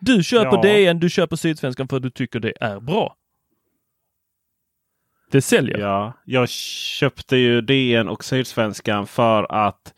[0.00, 0.62] Du köper Ja.
[0.62, 3.16] DN, du köper Sydsvenskan för att du tycker det är bra.
[5.30, 5.78] Det säljer.
[5.78, 9.94] Ja, jag köpte ju DN och Sydsvenskan för att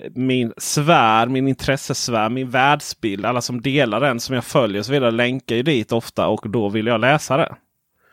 [0.00, 4.86] eh, min sfär, min intressesfär, min världsbild, alla som delar den som jag följer och
[4.86, 7.56] så vidare länkar ju dit ofta och då vill jag läsa det.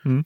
[0.06, 0.24] Mm.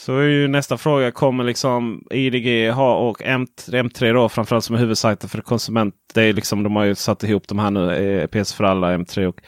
[0.00, 4.80] Så är ju nästa fråga, kommer liksom IDG ha och M3 då framförallt som är
[4.80, 5.94] huvudsajten för konsument.
[6.14, 8.96] Det är liksom, de har ju satt ihop de här nu, eh, PS för alla,
[8.96, 9.40] M3 och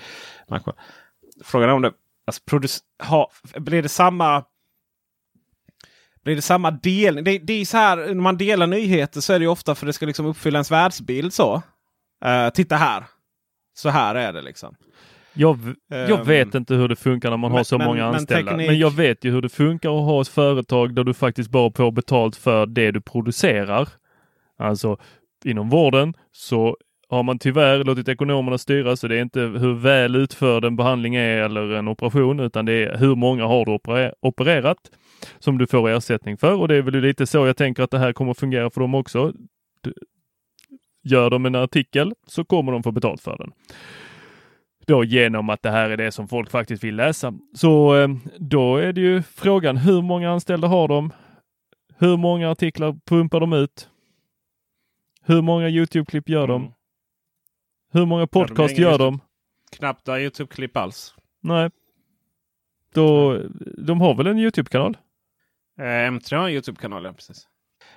[0.49, 0.61] Mac.
[1.45, 1.93] Frågan är om det
[2.27, 2.79] alltså,
[3.09, 4.45] ha, blir det samma
[6.25, 7.25] blir det samma delning?
[7.25, 9.87] Det, det är så här, när man delar nyheter så är det ju ofta för
[9.87, 11.33] att det ska liksom uppfylla ens världsbild.
[11.33, 11.63] så.
[12.25, 13.05] Uh, titta här!
[13.75, 14.75] Så här är det liksom.
[15.35, 15.59] Jag,
[15.89, 18.15] jag Ehm, vet inte hur det funkar när man har men- så men- många men
[18.15, 18.51] anställda.
[18.53, 21.51] teknik- Men jag vet ju hur det funkar att ha ett företag där du faktiskt
[21.51, 23.89] bara får betalt för det du producerar.
[24.59, 24.97] Alltså
[25.45, 26.77] inom vården så
[27.09, 31.15] har man tyvärr låtit ekonomerna styra så det är inte hur väl utförd en behandling
[31.15, 34.79] är eller en operation utan det är hur många har du opere- opererat
[35.39, 37.99] som du får ersättning för och det är väl lite så jag tänker att det
[37.99, 39.33] här kommer fungera för dem också.
[41.05, 43.53] Gör de en artikel så kommer de få betalt för den
[44.87, 47.35] då genom att det här är det som folk faktiskt vill läsa.
[47.55, 48.09] Så eh,
[48.39, 51.13] då är det ju frågan hur många anställda har de?
[51.99, 53.89] Hur många artiklar pumpar de ut?
[55.25, 56.63] Hur många Youtube-klipp gör de?
[56.63, 56.73] Mm.
[57.93, 59.21] Hur många podcast ingen gör de?
[59.73, 61.15] Knappt några Youtube-klipp alls.
[61.41, 61.71] Nej.
[62.95, 63.39] Då,
[63.79, 64.97] de har väl en Youtube-kanal?
[65.79, 67.49] Eh, M3 har en Youtube-kanal, ja precis.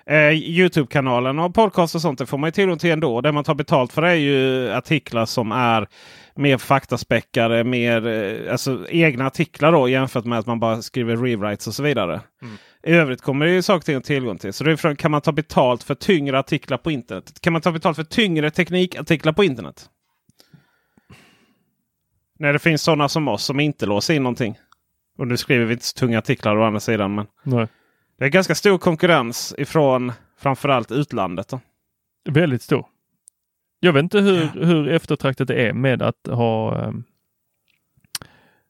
[0.10, 3.22] Eh, Youtube-kanalen och podcast och sånt det får man ju tillgång till ändå.
[3.22, 5.88] Det man tar betalt för är ju artiklar som är
[6.36, 11.68] mer faktaspäckade, mer eh, alltså, egna artiklar då jämfört med att man bara skriver rewrites
[11.68, 12.22] och så vidare.
[12.84, 14.53] I övrigt kommer det ju saker till tillgång till.
[14.53, 17.41] Så det är frågan, kan man ta betalt för tyngre artiklar på internet?
[17.41, 19.89] Kan man ta betalt för tyngre teknikartiklar på internet?
[22.39, 24.58] När det finns sådana som oss som inte låser in någonting.
[25.18, 27.16] Och nu skriver vi inte så tunga artiklar å andra sidan.
[27.16, 27.68] Men Nej.
[28.18, 31.47] Det är ganska stor konkurrens ifrån framförallt utlandet.
[31.47, 31.59] Då.
[32.30, 32.86] Väldigt stor.
[33.80, 37.03] Jag vet inte hur, hur eftertraktat det är med att ha ehm,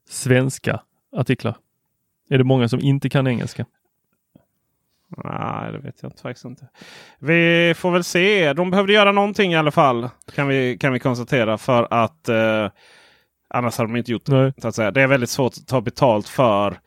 [0.08, 0.80] svenska
[1.16, 1.56] artiklar.
[2.30, 3.66] Är det många som inte kan engelska?
[5.24, 6.68] Nej, det vet jag inte, faktiskt inte.
[7.18, 8.52] Vi får väl se.
[8.52, 10.08] De behövde göra någonting i alla fall.
[10.34, 11.58] Kan vi, kan vi konstatera.
[11.58, 12.70] För att eh,
[13.48, 14.32] annars hade de inte gjort det.
[14.32, 14.52] Nej.
[14.58, 14.90] Så att säga.
[14.90, 16.78] Det är väldigt svårt att ta betalt för.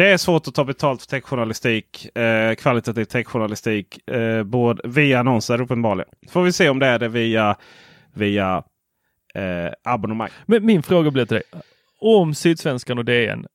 [0.00, 2.16] Det är svårt att ta betalt för techjournalistik.
[2.16, 4.08] Eh, kvalitativ techjournalistik.
[4.08, 6.10] Eh, både via annonser uppenbarligen.
[6.28, 7.56] Får vi se om det är det via,
[8.14, 8.62] via
[9.34, 10.28] eh, abonnemang.
[10.46, 11.42] Men min fråga blir till dig.
[11.98, 13.46] Om Sydsvenskan och DN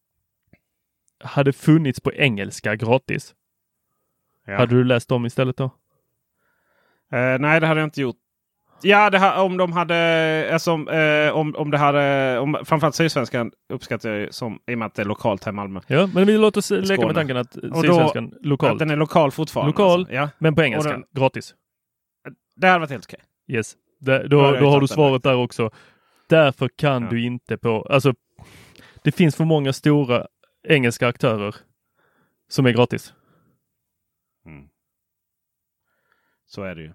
[1.24, 3.36] hade funnits på engelska gratis,
[4.46, 4.58] Ja.
[4.58, 5.66] hade du läst dem istället då?
[7.12, 8.20] Eh, nej, det hade jag inte gjort.
[8.88, 14.10] Ja, ha, om de hade, alltså, eh, om, om det hade, om, framförallt Sydsvenskan uppskattar
[14.10, 15.80] jag som, i och med att det är lokalt här i Malmö.
[15.88, 17.06] Ja, men vi låter oss leka Skåne.
[17.08, 18.80] med tanken att Och då- Sydsvenskan Att lokalt.
[18.80, 19.70] den är lokal fortfarande.
[19.72, 20.14] Lokal, Alltså.
[20.14, 21.56] Ja, men på engelska, den- gratis.
[22.56, 23.20] det hade varit helt okej.
[23.48, 23.76] Yes.
[24.00, 25.70] Det, Då då, då har du svaret där också.
[26.30, 27.10] Därför kan Ja.
[27.10, 28.14] du inte på, alltså
[29.04, 30.28] det finns för många stora
[30.68, 31.56] engelska aktörer
[32.48, 33.14] som är gratis.
[36.48, 36.94] Så är det ju.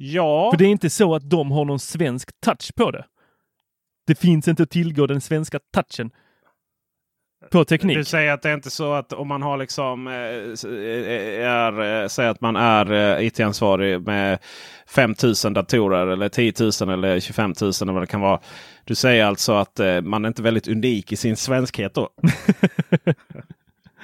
[0.00, 3.04] Ja, För det är inte så att de har någon svensk touch på det.
[4.06, 6.10] Det finns inte att tillgå den svenska touchen
[7.50, 7.96] på teknik.
[7.96, 11.46] du säger att det är inte så att om man har liksom, eh, s- eh,
[11.48, 14.38] är, eh, säg att man är eh, IT-ansvarig med
[14.86, 18.40] 5000 datorer eller 10 000 eller 25 000 eller vad det kan vara.
[18.84, 22.08] Du säger alltså att eh, man är inte väldigt unik i sin svenskhet då?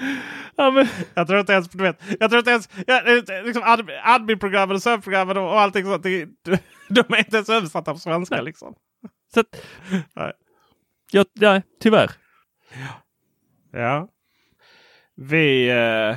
[0.57, 3.63] Ja, men, Jag tror inte ens, du vet, jag tror inte ens, ja, eh, liksom
[3.63, 6.03] ad, admin-programmen och serverprogrammen och, och allting sånt.
[6.03, 6.29] Det,
[6.89, 8.45] de är inte ens översatta på svenska Nej.
[8.45, 8.75] liksom.
[9.35, 9.47] så att,
[10.17, 10.33] Nej.
[11.13, 12.11] ja, nej, tyvärr.
[13.73, 14.09] Ja.
[15.17, 16.17] Vi, eh,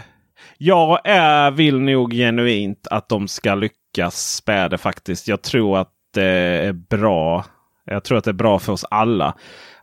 [0.58, 5.28] Jag är, vill nog genuint att de ska lyckas med det faktiskt.
[5.28, 7.46] Jag tror att det är bra.
[7.86, 9.38] Jag tror att det är bra för oss alla.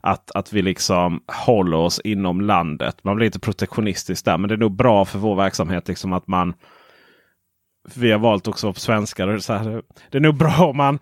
[0.06, 2.96] Att, att vi liksom håller oss inom landet.
[3.04, 4.38] Man blir lite protektionistisk där.
[4.38, 6.54] Men det är nog bra för vår verksamhet liksom att man
[7.94, 9.28] vi har valt också på svenskar.
[9.28, 10.98] Och så här, det är nog bra om man,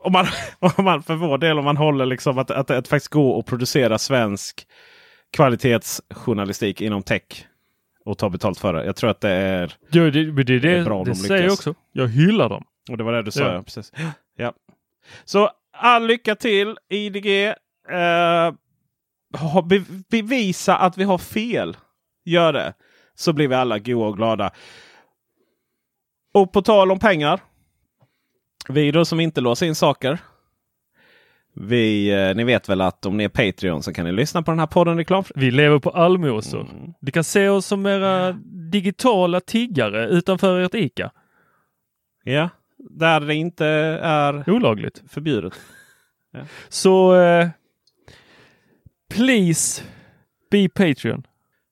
[0.00, 0.26] om man,
[0.76, 3.46] om man för vår del om man håller liksom att, att det faktiskt går att
[3.46, 4.66] producera svensk
[5.32, 7.46] kvalitetsjournalistik inom tech.
[8.04, 8.84] Och ta betalt för det.
[8.84, 11.14] Jag tror att det är, Ja, det, det, det, det är bra om det de
[11.14, 11.74] säger jag också.
[11.92, 12.64] Jag hyllar dem.
[12.90, 13.42] Och det var det du sa.
[13.42, 13.52] Ja.
[13.52, 13.62] Ja.
[13.62, 13.92] Precis.
[14.36, 14.52] Ja.
[15.24, 17.54] Så all lycka till IDG.
[17.92, 18.54] Eh,
[19.64, 21.76] be, bevisa att vi har fel.
[22.24, 22.74] Gör det.
[23.14, 24.50] Så blir vi alla goa och glada.
[26.34, 27.40] Och på tal om pengar.
[28.68, 30.18] Vi då som inte låser in saker.
[31.54, 34.50] Vi, eh, ni vet väl att om ni är Patreon så kan ni lyssna på
[34.50, 35.24] den här podden reklam.
[35.34, 36.60] Vi lever på allmosor.
[36.60, 36.94] Mm.
[37.00, 38.32] Ni kan se oss som era
[38.72, 41.10] digitala tiggare utanför ert ICA.
[42.24, 43.66] Ja, där det inte
[44.02, 45.02] är Olagligt.
[45.08, 45.52] förbjudet.
[46.68, 47.48] Så eh,
[49.12, 49.82] please
[50.50, 51.26] be Patreon.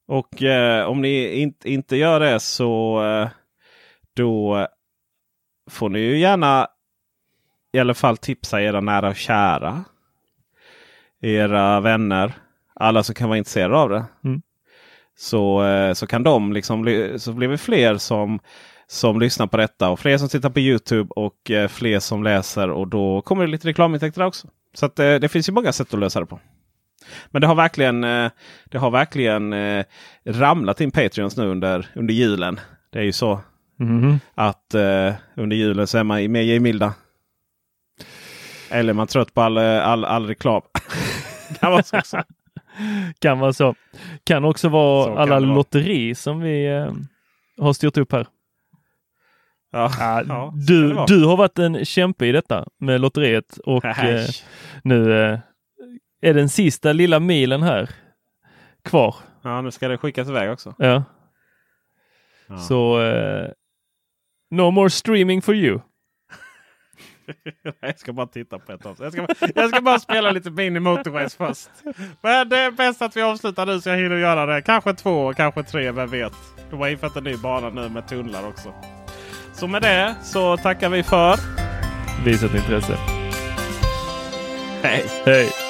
[0.09, 3.28] Och eh, om ni inte inte gör det så eh,
[4.16, 4.66] då
[5.70, 6.68] får ni ju gärna
[7.72, 9.84] i alla fall tipsa era nära och kära.
[11.22, 12.32] Era vänner.
[12.74, 14.05] Alla som kan vara intresserade av det.
[14.24, 14.43] Mm.
[15.16, 16.84] Så, eh, så kan de liksom
[17.18, 18.41] så blir vi fler som,
[18.86, 22.70] som lyssnar på detta och fler som tittar på Youtube och eh, fler som läser
[22.70, 24.49] och då kommer det lite reklamintäkter också.
[24.74, 26.41] Så att, eh, det finns ju många sätt att lösa det på.
[27.30, 28.30] Men det har verkligen, eh,
[28.70, 29.84] det har verkligen eh,
[30.26, 32.61] ramlat in Patreons nu under, under julen.
[32.92, 33.40] Det är ju så
[33.78, 34.20] Mhm.
[34.34, 36.94] att eh, under julen så är man mer givmilda.
[38.70, 40.62] Eller är man trött på all, all, all reklam.
[41.61, 42.22] kan vara så också.
[43.18, 43.74] Kan vara så.
[44.24, 45.55] Kan också vara Så alla vara.
[45.55, 46.66] lotteri som vi
[47.59, 48.26] har styrt upp här.
[49.72, 54.26] Ja, Ja, så du, du har varit en kämpe i detta med lotteriet och eh,
[54.84, 55.38] nu eh,
[56.20, 57.90] är den sista lilla milen här
[58.84, 59.14] kvar.
[59.42, 60.74] Ja, nu ska det skickas iväg också.
[60.78, 61.04] Ja.
[62.46, 62.58] Ja.
[62.58, 63.48] Så eh,
[64.50, 65.80] no more streaming for you.
[67.80, 69.14] jag ska bara titta på ett avsnitt.
[69.14, 71.70] Jag ska, jag ska bara spela lite Mini Motorways först.
[72.20, 74.62] Men det är bäst att vi avslutar nu så jag hinner göra det.
[74.62, 76.32] Kanske två, kanske tre, vem vet.
[76.70, 78.74] De har infört en ny bana nu med tunnlar också.
[79.52, 81.36] Så med det så tackar vi för.
[82.24, 82.96] Visat intresse.
[84.82, 85.04] Hej!
[85.24, 85.69] Hej!